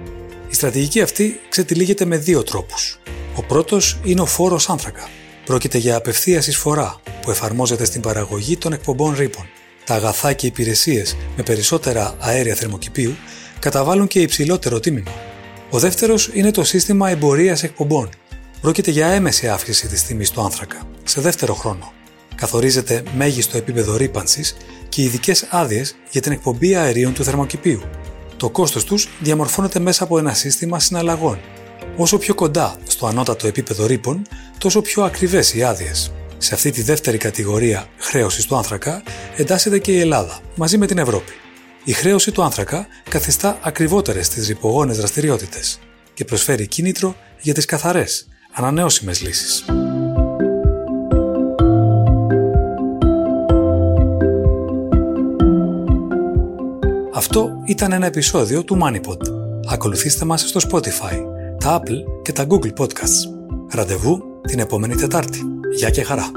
Η 0.50 0.54
στρατηγική 0.54 1.00
αυτή 1.00 1.40
ξετυλίγεται 1.48 2.04
με 2.04 2.16
δύο 2.16 2.42
τρόπους. 2.42 3.00
Ο 3.36 3.42
πρώτος 3.42 4.00
είναι 4.04 4.20
ο 4.20 4.26
φόρος 4.26 4.68
άνθρακα. 4.68 5.08
Πρόκειται 5.44 5.78
για 5.78 5.96
απευθείας 5.96 6.46
εισφορά 6.46 7.00
που 7.22 7.30
εφαρμόζεται 7.30 7.84
στην 7.84 8.00
παραγωγή 8.00 8.56
των 8.56 8.72
εκπομπών 8.72 9.14
ρήπων 9.14 9.48
τα 9.90 9.96
αγαθά 9.96 10.32
και 10.32 10.46
υπηρεσίες 10.46 11.16
με 11.36 11.42
περισσότερα 11.42 12.14
αέρια 12.18 12.54
θερμοκηπίου 12.54 13.16
καταβάλουν 13.58 14.06
και 14.06 14.20
υψηλότερο 14.20 14.80
τίμημα. 14.80 15.10
Ο 15.70 15.78
δεύτερος 15.78 16.30
είναι 16.32 16.50
το 16.50 16.64
σύστημα 16.64 17.10
εμπορίας 17.10 17.62
εκπομπών. 17.62 18.08
Πρόκειται 18.60 18.90
για 18.90 19.06
έμεση 19.06 19.48
αύξηση 19.48 19.88
της 19.88 20.02
τιμής 20.02 20.30
του 20.30 20.40
άνθρακα, 20.40 20.82
σε 21.04 21.20
δεύτερο 21.20 21.54
χρόνο. 21.54 21.92
Καθορίζεται 22.34 23.02
μέγιστο 23.16 23.56
επίπεδο 23.56 23.96
ρήπανσης 23.96 24.56
και 24.88 25.02
ειδικές 25.02 25.46
άδειες 25.50 25.94
για 26.10 26.20
την 26.20 26.32
εκπομπή 26.32 26.74
αερίων 26.74 27.12
του 27.12 27.24
θερμοκηπίου. 27.24 27.80
Το 28.36 28.50
κόστος 28.50 28.84
τους 28.84 29.08
διαμορφώνεται 29.20 29.78
μέσα 29.78 30.04
από 30.04 30.18
ένα 30.18 30.34
σύστημα 30.34 30.80
συναλλαγών. 30.80 31.38
Όσο 31.96 32.18
πιο 32.18 32.34
κοντά 32.34 32.76
στο 32.86 33.06
ανώτατο 33.06 33.46
επίπεδο 33.46 33.86
ρήπων, 33.86 34.26
τόσο 34.58 34.80
πιο 34.80 35.02
ακριβές 35.02 35.54
οι 35.54 35.62
άδειες. 35.62 36.12
Σε 36.42 36.54
αυτή 36.54 36.70
τη 36.70 36.82
δεύτερη 36.82 37.18
κατηγορία 37.18 37.86
χρέωσης 37.96 38.46
του 38.46 38.56
άνθρακα 38.56 39.02
εντάσσεται 39.36 39.78
και 39.78 39.92
η 39.92 40.00
Ελλάδα, 40.00 40.40
μαζί 40.54 40.78
με 40.78 40.86
την 40.86 40.98
Ευρώπη. 40.98 41.32
Η 41.84 41.92
χρέωση 41.92 42.32
του 42.32 42.42
άνθρακα 42.42 42.86
καθιστά 43.10 43.58
ακριβότερες 43.62 44.28
τις 44.28 44.48
ρηπογόνες 44.48 44.96
δραστηριότητες 44.96 45.78
και 46.14 46.24
προσφέρει 46.24 46.66
κίνητρο 46.66 47.16
για 47.40 47.54
τις 47.54 47.64
καθαρές, 47.64 48.28
ανανεώσιμες 48.52 49.22
λύσεις. 49.22 49.64
Αυτό 57.14 57.50
ήταν 57.66 57.92
ένα 57.92 58.06
επεισόδιο 58.06 58.64
του 58.64 58.78
MoneyPod. 58.82 59.20
Ακολουθήστε 59.68 60.24
μας 60.24 60.40
στο 60.40 60.60
Spotify, 60.70 61.22
τα 61.58 61.80
Apple 61.80 62.22
και 62.22 62.32
τα 62.32 62.46
Google 62.48 62.72
Podcasts. 62.76 63.28
Ραντεβού 63.70 64.29
την 64.46 64.58
επόμενη 64.58 64.94
Τετάρτη. 64.94 65.40
Γεια 65.76 65.90
και 65.90 66.02
χαρά! 66.02 66.30